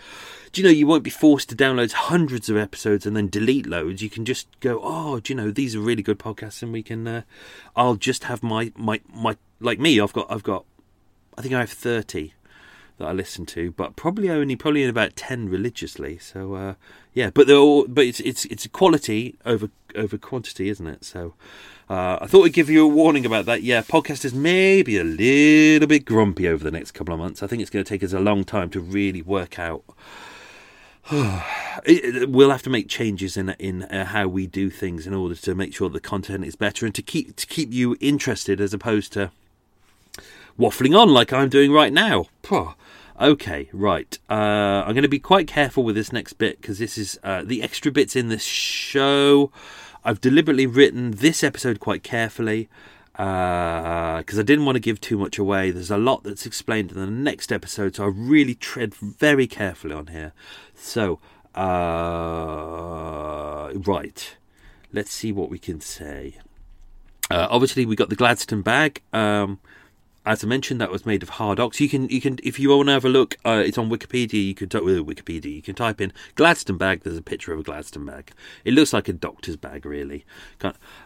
[0.53, 3.67] do you know, you won't be forced to download hundreds of episodes and then delete
[3.67, 4.03] loads.
[4.03, 6.83] You can just go, oh, do you know, these are really good podcasts and we
[6.83, 7.23] can, uh,
[7.75, 10.65] I'll just have my, my, my, like me, I've got, I've got,
[11.39, 12.33] I think I have 30
[12.99, 16.19] that I listen to, but probably only probably in about ten religiously.
[16.19, 16.75] So uh,
[17.15, 21.05] yeah, but they're all, but it's it's it's quality over over quantity, isn't it?
[21.05, 21.35] So
[21.89, 23.63] uh, I thought I'd give you a warning about that.
[23.63, 27.43] Yeah, podcasters may be a little bit grumpy over the next couple of months.
[27.43, 29.85] I think it's going to take us a long time to really work out.
[31.13, 35.55] we'll have to make changes in in uh, how we do things in order to
[35.55, 39.13] make sure the content is better and to keep to keep you interested as opposed
[39.13, 39.31] to
[40.59, 42.27] waffling on like I'm doing right now.
[43.19, 44.19] Okay, right.
[44.29, 44.35] Uh,
[44.85, 47.63] I'm going to be quite careful with this next bit because this is uh, the
[47.63, 49.51] extra bits in this show.
[50.05, 52.69] I've deliberately written this episode quite carefully
[53.13, 55.71] because uh, I didn't want to give too much away.
[55.71, 59.95] There's a lot that's explained in the next episode, so I really tread very carefully
[59.95, 60.35] on here.
[60.75, 61.19] So,
[61.55, 61.63] uh,
[63.75, 64.37] right,
[64.93, 66.37] let's see what we can say.
[67.31, 69.01] Uh, obviously, we got the Gladstone bag.
[69.15, 69.59] Um,
[70.27, 71.81] as I mentioned, that was made of hard ox.
[71.81, 74.45] You can, you can, if you want to have a look, uh, it's on Wikipedia.
[74.45, 75.55] You can type with Wikipedia.
[75.55, 77.05] You can type in Gladstone bag.
[77.05, 78.33] There's a picture of a Gladstone bag.
[78.65, 80.25] It looks like a doctor's bag, really.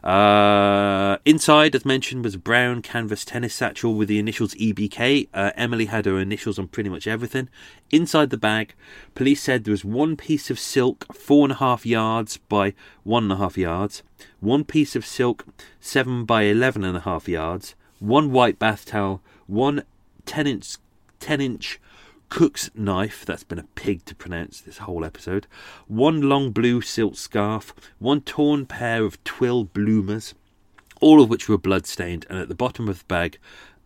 [0.03, 5.29] Uh, inside, as mentioned, was a brown canvas tennis satchel with the initials EBK.
[5.35, 7.51] Uh, Emily had her initials on pretty much everything.
[7.91, 8.75] Inside the bag,
[9.15, 13.25] police said there was one piece of silk, four and a half yards by one
[13.25, 14.03] and a half yards.
[14.41, 15.45] One piece of silk,
[15.79, 19.85] seven by eleven and a half yards one white bath towel, one
[20.27, 20.77] 10 inch,
[21.21, 21.81] 10 inch
[22.29, 25.47] cook's knife, that's been a pig to pronounce this whole episode,
[25.87, 30.35] one long blue silk scarf, one torn pair of twill bloomers,
[31.01, 33.39] all of which were blood stained, and at the bottom of the bag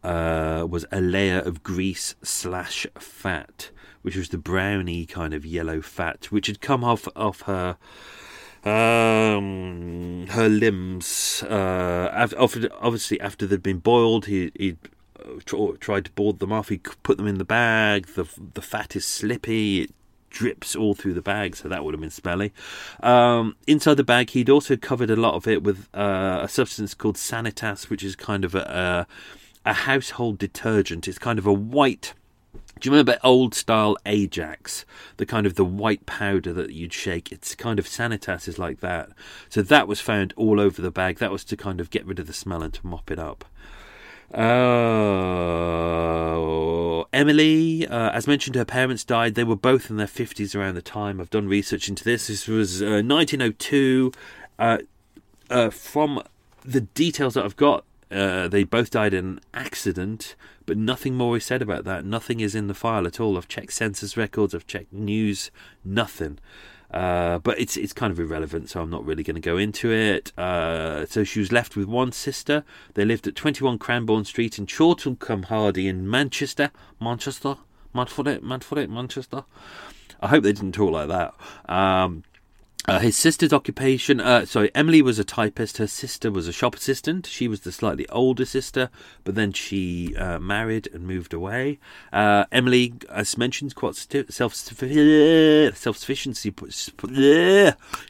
[0.02, 3.70] uh, was a layer of grease slash fat,
[4.02, 7.78] which was the browny kind of yellow fat, which had come off off her
[8.64, 11.42] um, her limbs.
[11.42, 14.76] Uh, after, obviously, after they'd been boiled, he he
[15.20, 16.68] uh, tried to board them off.
[16.68, 18.06] He put them in the bag.
[18.08, 19.82] The the fat is slippy.
[19.82, 19.94] It
[20.30, 22.52] drips all through the bag, so that would have been smelly.
[23.00, 26.92] Um, inside the bag, he'd also covered a lot of it with uh, a substance
[26.92, 29.06] called Sanitas, which is kind of a,
[29.64, 31.06] a, a household detergent.
[31.06, 32.14] It's kind of a white
[32.80, 34.84] do you remember old style Ajax?
[35.16, 37.30] The kind of the white powder that you'd shake.
[37.32, 39.10] It's kind of Sanitas is like that.
[39.48, 41.18] So that was found all over the bag.
[41.18, 43.44] That was to kind of get rid of the smell and to mop it up.
[44.32, 44.44] Uh,
[47.12, 49.36] Emily, uh, as mentioned, her parents died.
[49.36, 51.20] They were both in their 50s around the time.
[51.20, 52.26] I've done research into this.
[52.26, 54.12] This was uh, 1902.
[54.58, 54.78] Uh,
[55.50, 56.22] uh, from
[56.64, 60.36] the details that I've got, uh, they both died in an accident
[60.66, 62.04] but nothing more is said about that.
[62.04, 63.36] Nothing is in the file at all.
[63.36, 65.50] I've checked census records, I've checked news,
[65.84, 66.38] nothing.
[66.90, 69.90] Uh, but it's it's kind of irrelevant, so I'm not really going to go into
[69.90, 70.36] it.
[70.38, 72.64] Uh, so she was left with one sister.
[72.94, 77.56] They lived at 21 Cranbourne Street in Chorlton cum Hardy in Manchester, Manchester,
[77.92, 79.44] Manfred, Manfred, Manchester.
[80.20, 81.34] I hope they didn't talk like that.
[81.68, 82.22] Um,
[82.86, 85.78] uh, his sister's occupation, uh, sorry, Emily was a typist.
[85.78, 87.26] Her sister was a shop assistant.
[87.26, 88.90] She was the slightly older sister,
[89.24, 91.78] but then she uh, married and moved away.
[92.12, 96.54] Uh, Emily, as mentioned, quite self sufficiency.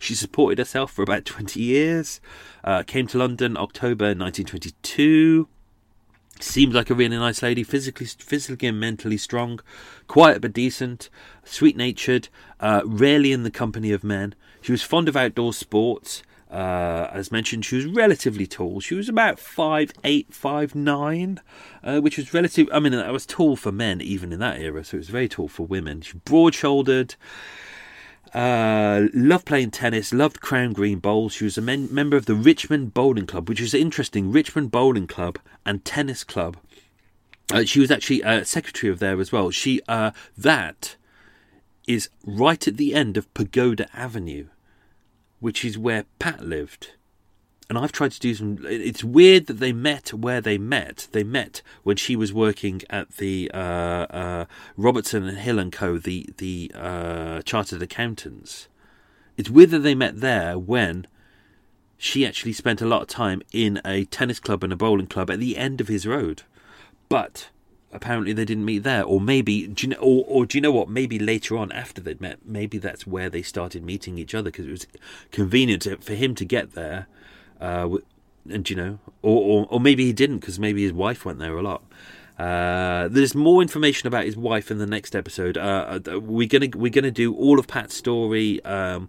[0.01, 2.20] She supported herself for about twenty years.
[2.64, 5.47] Uh, came to London October 1922.
[6.41, 9.61] Seemed like a really nice lady, physically, physically and mentally strong,
[10.09, 11.09] quiet but decent,
[11.45, 14.35] sweet natured, uh, rarely in the company of men.
[14.64, 16.22] She was fond of outdoor sports.
[16.50, 18.80] Uh, as mentioned, she was relatively tall.
[18.80, 21.42] She was about five eight, five nine,
[21.82, 22.70] uh, which was relative.
[22.72, 25.28] I mean, that was tall for men even in that era, so it was very
[25.28, 26.00] tall for women.
[26.00, 27.14] She broad shouldered.
[28.32, 31.34] Uh, loved playing tennis, loved Crown Green Bowls.
[31.34, 34.32] She was a men- member of the Richmond Bowling Club, which is interesting.
[34.32, 36.56] Richmond Bowling Club and Tennis Club.
[37.52, 39.50] Uh, she was actually a secretary of there as well.
[39.50, 40.96] She uh, that
[41.86, 44.46] is right at the end of Pagoda Avenue
[45.45, 46.92] which is where Pat lived.
[47.68, 48.57] And I've tried to do some.
[48.62, 51.07] It's weird that they met where they met.
[51.12, 54.45] They met when she was working at the uh, uh,
[54.78, 55.99] Robertson and Hill and Co.
[55.99, 58.68] the the uh, chartered accountants.
[59.36, 61.07] It's weird that they met there when
[61.99, 65.30] she actually spent a lot of time in a tennis club and a bowling club
[65.30, 66.45] at the end of his road.
[67.11, 67.51] But
[67.95, 70.72] apparently they didn't meet there, or maybe do you know, or, or do you know
[70.72, 70.88] what?
[70.88, 74.66] Maybe later on, after they'd met, maybe that's where they started meeting each other because
[74.66, 74.86] it was
[75.30, 77.07] convenient for him to get there,
[77.61, 77.88] uh,
[78.51, 81.57] and you know, or, or or maybe he didn't because maybe his wife went there
[81.57, 81.82] a lot.
[82.38, 85.57] Uh, there's more information about his wife in the next episode.
[85.57, 88.62] Uh, uh we're gonna we're gonna do all of Pat's story.
[88.64, 89.09] Um,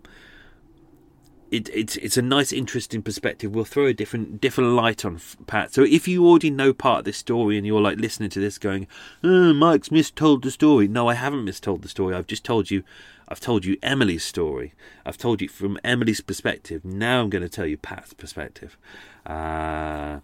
[1.51, 3.53] it, it's it's a nice, interesting perspective.
[3.53, 5.73] We'll throw a different different light on Pat.
[5.73, 8.57] So if you already know part of this story and you're like listening to this,
[8.57, 8.87] going,
[9.23, 12.15] oh, "Mike's mistold the story," no, I haven't mistold the story.
[12.15, 12.83] I've just told you,
[13.27, 14.73] I've told you Emily's story.
[15.05, 16.83] I've told you from Emily's perspective.
[16.83, 18.77] Now I'm going to tell you Pat's perspective.
[19.25, 20.19] Uh,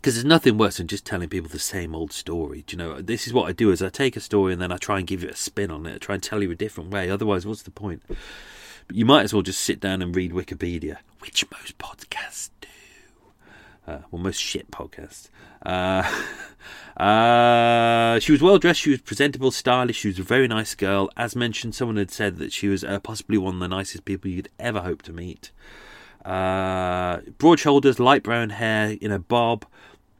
[0.00, 2.64] because there's nothing worse than just telling people the same old story.
[2.66, 3.02] Do you know?
[3.02, 5.06] This is what I do: is I take a story and then I try and
[5.06, 5.94] give it a spin on it.
[5.94, 7.10] I try and tell you a different way.
[7.10, 8.02] Otherwise, what's the point?
[8.92, 12.68] You might as well just sit down and read Wikipedia, which most podcasts do.
[13.86, 15.28] Uh, well, most shit podcasts.
[15.64, 16.02] Uh,
[17.02, 18.80] uh, she was well dressed.
[18.80, 19.96] She was presentable, stylish.
[19.96, 21.10] She was a very nice girl.
[21.16, 24.30] As mentioned, someone had said that she was uh, possibly one of the nicest people
[24.30, 25.50] you'd ever hope to meet.
[26.24, 29.64] Uh, broad shoulders, light brown hair in a bob,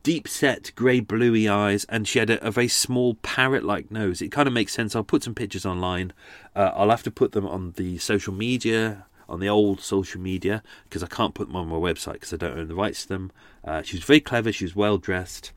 [0.02, 4.22] deep set grey bluey eyes, and she had a, a very small parrot like nose.
[4.22, 4.94] It kind of makes sense.
[4.94, 6.12] I'll put some pictures online.
[6.54, 10.62] Uh, I'll have to put them on the social media on the old social media
[10.84, 13.08] because I can't put them on my website because I don't own the rights to
[13.08, 13.32] them.
[13.64, 14.52] Uh, she was very clever.
[14.52, 15.52] She was well dressed,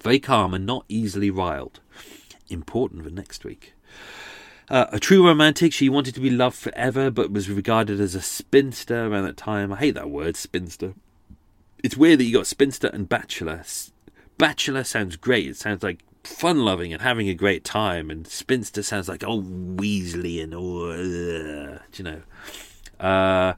[0.00, 1.80] very calm, and not easily riled.
[2.48, 3.72] Important for next week.
[4.68, 8.20] Uh, a true romantic, she wanted to be loved forever, but was regarded as a
[8.20, 9.72] spinster around that time.
[9.72, 10.94] I hate that word, spinster.
[11.86, 13.62] It's weird that you got spinster and bachelor.
[14.38, 15.46] Bachelor sounds great.
[15.46, 19.40] It sounds like fun loving and having a great time, and spinster sounds like oh
[19.40, 22.22] Weasley and oh, uh, you know.
[22.98, 23.52] Uh,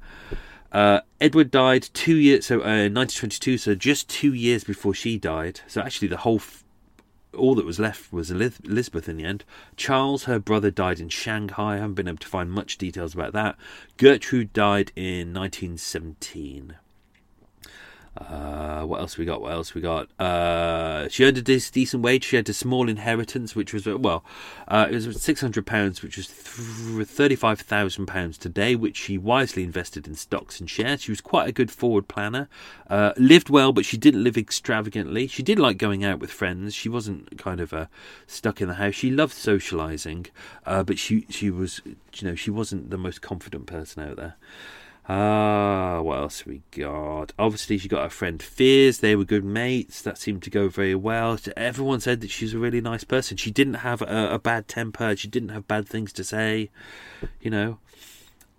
[0.70, 5.62] uh, Edward died two years, so uh, 1922, so just two years before she died.
[5.66, 6.64] So actually, the whole f-
[7.34, 9.46] all that was left was Elizabeth in the end.
[9.74, 11.76] Charles, her brother, died in Shanghai.
[11.76, 13.56] I haven't been able to find much details about that.
[13.96, 16.76] Gertrude died in 1917.
[18.18, 19.40] Uh, what else we got?
[19.40, 20.08] What else we got?
[20.20, 22.24] Uh, she earned a decent wage.
[22.24, 24.24] She had a small inheritance, which was well,
[24.66, 29.62] uh, it was six hundred pounds, which was thirty-five thousand pounds today, which she wisely
[29.62, 31.02] invested in stocks and shares.
[31.02, 32.48] She was quite a good forward planner.
[32.90, 35.28] Uh, lived well, but she didn't live extravagantly.
[35.28, 36.74] She did like going out with friends.
[36.74, 37.86] She wasn't kind of uh,
[38.26, 38.94] stuck in the house.
[38.94, 40.28] She loved socialising,
[40.66, 44.34] uh, but she she was you know she wasn't the most confident person out there.
[45.10, 47.32] Ah, what else we got?
[47.38, 48.98] Obviously, she got her friend Fears.
[48.98, 50.02] They were good mates.
[50.02, 51.38] That seemed to go very well.
[51.56, 53.38] Everyone said that she's a really nice person.
[53.38, 55.16] She didn't have a, a bad temper.
[55.16, 56.70] She didn't have bad things to say.
[57.40, 57.78] You know.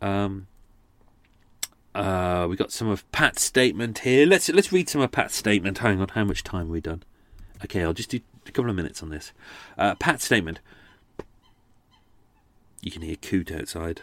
[0.02, 0.48] Um.
[1.94, 4.26] Uh, we got some of Pat's statement here.
[4.26, 5.80] Let's let's read some of Pat's statement.
[5.80, 7.04] Hang on, how much time have we done?
[7.64, 9.34] Okay, I'll just do a couple of minutes on this.
[9.78, 10.60] Uh, Pat's statement.
[12.82, 14.02] You can hear Coot outside.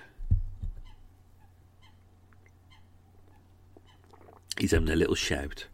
[4.59, 5.67] He's having a little shout.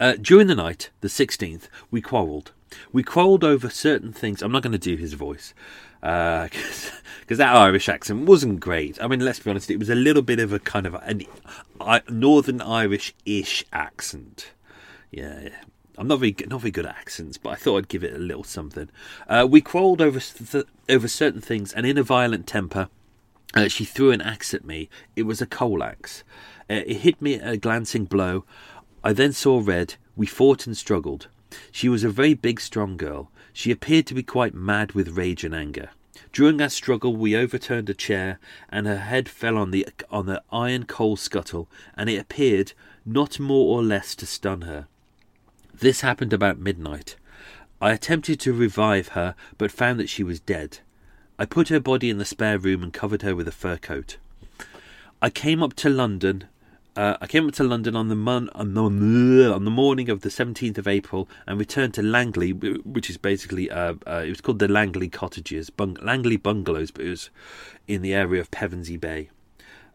[0.00, 2.52] Uh, during the night, the 16th, we quarrelled.
[2.92, 4.42] We quarrelled over certain things.
[4.42, 5.54] I'm not going to do his voice
[6.00, 9.02] because uh, that Irish accent wasn't great.
[9.02, 12.00] I mean, let's be honest, it was a little bit of a kind of uh,
[12.08, 14.52] Northern Irish-ish accent.
[15.10, 15.62] Yeah, yeah.
[15.96, 18.18] I'm not very not very good at accents, but I thought I'd give it a
[18.18, 18.88] little something.
[19.28, 22.88] Uh, we quarrelled over th- over certain things, and in a violent temper,
[23.54, 24.88] uh, she threw an axe at me.
[25.16, 26.22] It was a coal axe.
[26.70, 28.44] Uh, it hit me a glancing blow.
[29.02, 29.94] I then saw red.
[30.16, 31.28] We fought and struggled.
[31.72, 33.30] She was a very big, strong girl.
[33.52, 35.90] She appeared to be quite mad with rage and anger.
[36.32, 38.38] During our struggle, we overturned a chair,
[38.68, 42.72] and her head fell on the on the iron coal scuttle, and it appeared
[43.06, 44.86] not more or less to stun her.
[45.72, 47.16] This happened about midnight.
[47.80, 50.80] I attempted to revive her, but found that she was dead.
[51.38, 54.16] I put her body in the spare room and covered her with a fur coat.
[55.22, 56.44] I came up to London
[56.98, 60.22] uh, I came up to London on the, mon- on, the, on the morning of
[60.22, 64.40] the 17th of April and returned to Langney, which is basically, uh, uh, it was
[64.40, 67.30] called the Langney Cottages, Bung- Langney Bungalows, but it was
[67.86, 69.30] in the area of Pevensey Bay.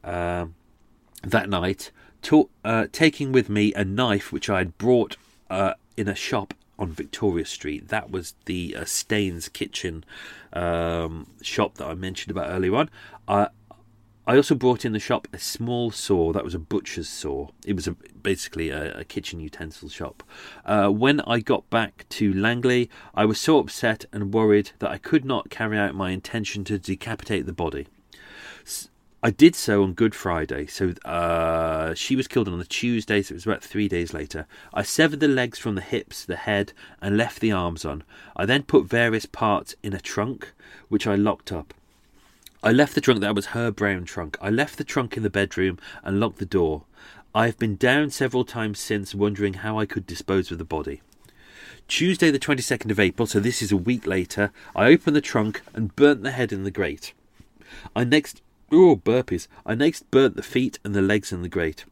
[0.02, 0.56] Um,
[1.24, 1.92] that night,
[2.22, 5.18] to- uh, taking with me a knife which I had brought
[5.50, 7.90] uh, in a shop on Victoria Street.
[7.90, 10.06] That was the uh, Staines Kitchen
[10.54, 12.90] um, shop that I mentioned about earlier on.
[14.26, 17.50] I also brought in the shop a small saw that was a butcher's saw.
[17.66, 20.24] It was a, basically a, a, kitchen utensil shop.
[20.66, 24.98] Uh, when I got back to Langney, I was so upset and worried that I
[24.98, 27.88] could not carry out my intention to decapitate the body.
[29.22, 33.34] I did so on Good Friday, so uh, she was killed on the Tuesday, so
[33.34, 34.48] it was about three days later.
[34.74, 36.72] I severed the legs from the hips, the head,
[37.02, 38.04] and left the arms on.
[38.38, 40.54] I then put various parts in a trunk,
[40.88, 41.74] which I locked up.
[42.66, 44.38] I left the trunk, that was her brown trunk.
[44.42, 46.84] I left the trunk in the bedroom and locked the door.
[47.36, 51.02] I have been down several times since, wondering how I could dispose of the body.
[51.90, 55.62] Tuesday, the 22nd of April, so this is a week later, I opened the trunk
[55.74, 57.14] and burnt the head in the grate.
[57.94, 58.42] I next.
[58.72, 59.50] Oh, burpees.
[59.66, 61.84] I next burnt the feet and the legs in the grate.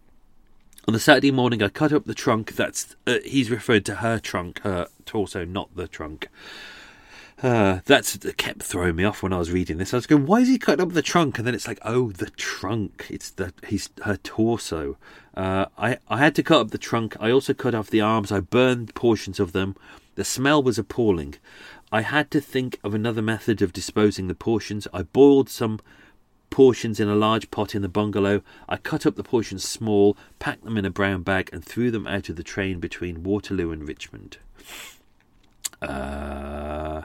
[0.88, 2.56] On the Saturday morning, I cut up the trunk.
[2.56, 6.30] That's uh, he's referred to her trunk, her torso, not the trunk.
[7.42, 9.94] Uh, that's that kept throwing me off when I was reading this.
[9.94, 12.12] I was going, "Why is he cutting up the trunk?" And then it's like, "Oh,
[12.12, 13.08] the trunk.
[13.10, 14.98] It's the he's her torso."
[15.36, 17.16] Uh, I I had to cut up the trunk.
[17.20, 18.32] I also cut off the arms.
[18.32, 19.76] I burned portions of them.
[20.16, 21.36] The smell was appalling.
[21.92, 24.88] I had to think of another method of disposing the portions.
[24.94, 25.80] I boiled some
[26.52, 28.44] portions in a large pot in the bungalow.
[28.70, 32.06] I cut up the portions small, packed them in a brown bag, and threw them
[32.06, 34.38] out of the train between Waterloo and Richmond.
[35.82, 37.04] Uh,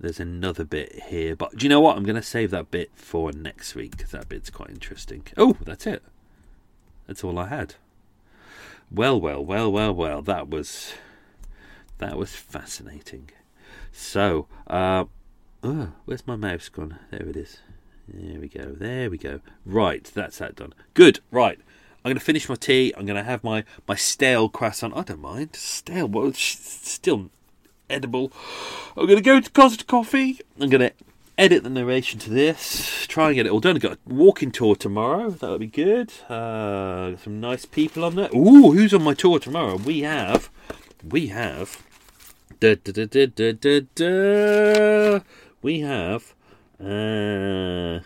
[0.00, 1.96] there's another bit here, but do you know what?
[1.96, 5.22] I'm going to save that bit for next week because that bit's quite interesting.
[5.36, 6.02] Oh, that's it.
[7.06, 7.74] That's all I had.
[8.90, 10.22] Well, well, well, well, well.
[10.22, 10.94] That was
[11.98, 13.30] that was fascinating.
[13.92, 15.04] So, uh,
[15.62, 16.98] oh, where's my mouse gone?
[17.10, 17.58] There it is.
[18.08, 18.72] There we go.
[18.72, 19.40] There we go.
[19.66, 20.72] Right, that's that done.
[20.94, 21.20] Good.
[21.30, 21.58] Right.
[22.02, 22.94] I'm going to finish my tea.
[22.96, 24.96] I'm going to have my, my stale croissant.
[24.96, 25.54] I don't mind.
[25.54, 27.30] Stale, well, still
[27.90, 28.32] edible.
[28.96, 30.40] I'm going to go to Costa Coffee.
[30.60, 30.92] I'm going to
[31.40, 33.06] edit the narration to this.
[33.06, 33.76] Try and get it all done.
[33.76, 35.30] I've got a walking tour tomorrow.
[35.30, 36.12] That'll be good.
[36.28, 38.28] Uh, some nice people on there.
[38.34, 39.76] Ooh, who's on my tour tomorrow?
[39.76, 40.50] We have,
[41.02, 41.82] we have,
[42.60, 45.20] da, da, da, da, da, da, da.
[45.62, 46.34] we have
[46.78, 48.00] uh,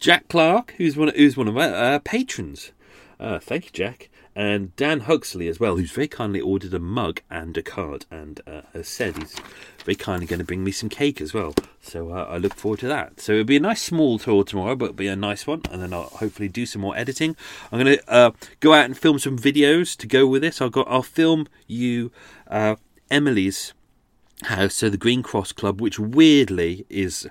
[0.00, 2.72] Jack Clark, who's one, who's one of our uh, patrons.
[3.18, 4.08] Uh, thank you, Jack.
[4.36, 8.38] And Dan Huxley as well, who's very kindly ordered a mug and a card and
[8.46, 9.34] uh, has said he's
[9.82, 11.54] very kindly going to bring me some cake as well.
[11.80, 13.18] So uh, I look forward to that.
[13.18, 15.62] So it'll be a nice small tour tomorrow, but it'll be a nice one.
[15.70, 17.34] And then I'll hopefully do some more editing.
[17.72, 20.60] I'm going to uh, go out and film some videos to go with this.
[20.60, 20.82] I'll go.
[20.82, 22.12] I'll film you
[22.46, 22.76] uh,
[23.10, 23.72] Emily's
[24.42, 27.26] house, so the Green Cross Club, which weirdly is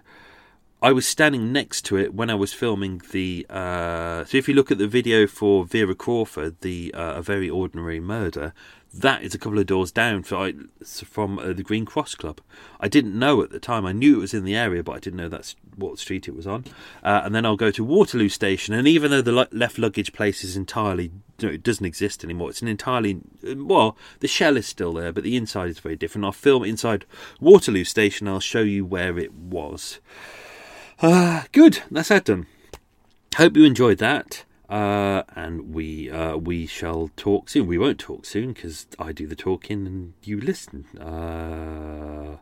[0.85, 3.47] I was standing next to it when I was filming the.
[3.49, 7.49] Uh, so if you look at the video for Vera Crawford, the uh, A Very
[7.49, 8.53] Ordinary Murder,
[8.93, 12.39] that is a couple of doors down from, from uh, the Green Cross Club.
[12.79, 13.83] I didn't know at the time.
[13.83, 16.35] I knew it was in the area, but I didn't know that's what street it
[16.35, 16.65] was on.
[17.01, 20.43] Uh, and then I'll go to Waterloo Station, and even though the left luggage place
[20.43, 21.05] is entirely,
[21.39, 22.51] you know, it doesn't exist anymore.
[22.51, 23.21] It's an entirely
[23.55, 26.25] well, the shell is still there, but the inside is very different.
[26.25, 27.05] I'll film inside
[27.39, 28.27] Waterloo Station.
[28.27, 29.99] I'll show you where it was.
[31.01, 32.47] Uh, good, that's that done.
[33.35, 34.45] Hope you enjoyed that.
[34.69, 37.67] Uh, and we uh, we shall talk soon.
[37.67, 40.85] We won't talk soon because I do the talking and you listen.
[40.97, 42.37] Uh,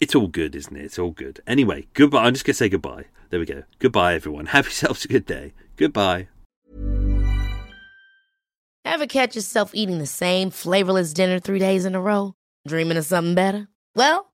[0.00, 0.84] it's all good, isn't it?
[0.84, 1.40] It's all good.
[1.46, 2.24] Anyway, goodbye.
[2.24, 3.04] I'm just gonna say goodbye.
[3.30, 3.64] There we go.
[3.78, 4.46] Goodbye, everyone.
[4.54, 5.52] Have yourselves a good day.
[5.76, 6.28] Goodbye.
[8.86, 12.34] Ever catch yourself eating the same flavorless dinner three days in a row?
[12.66, 13.68] Dreaming of something better?
[13.94, 14.33] Well.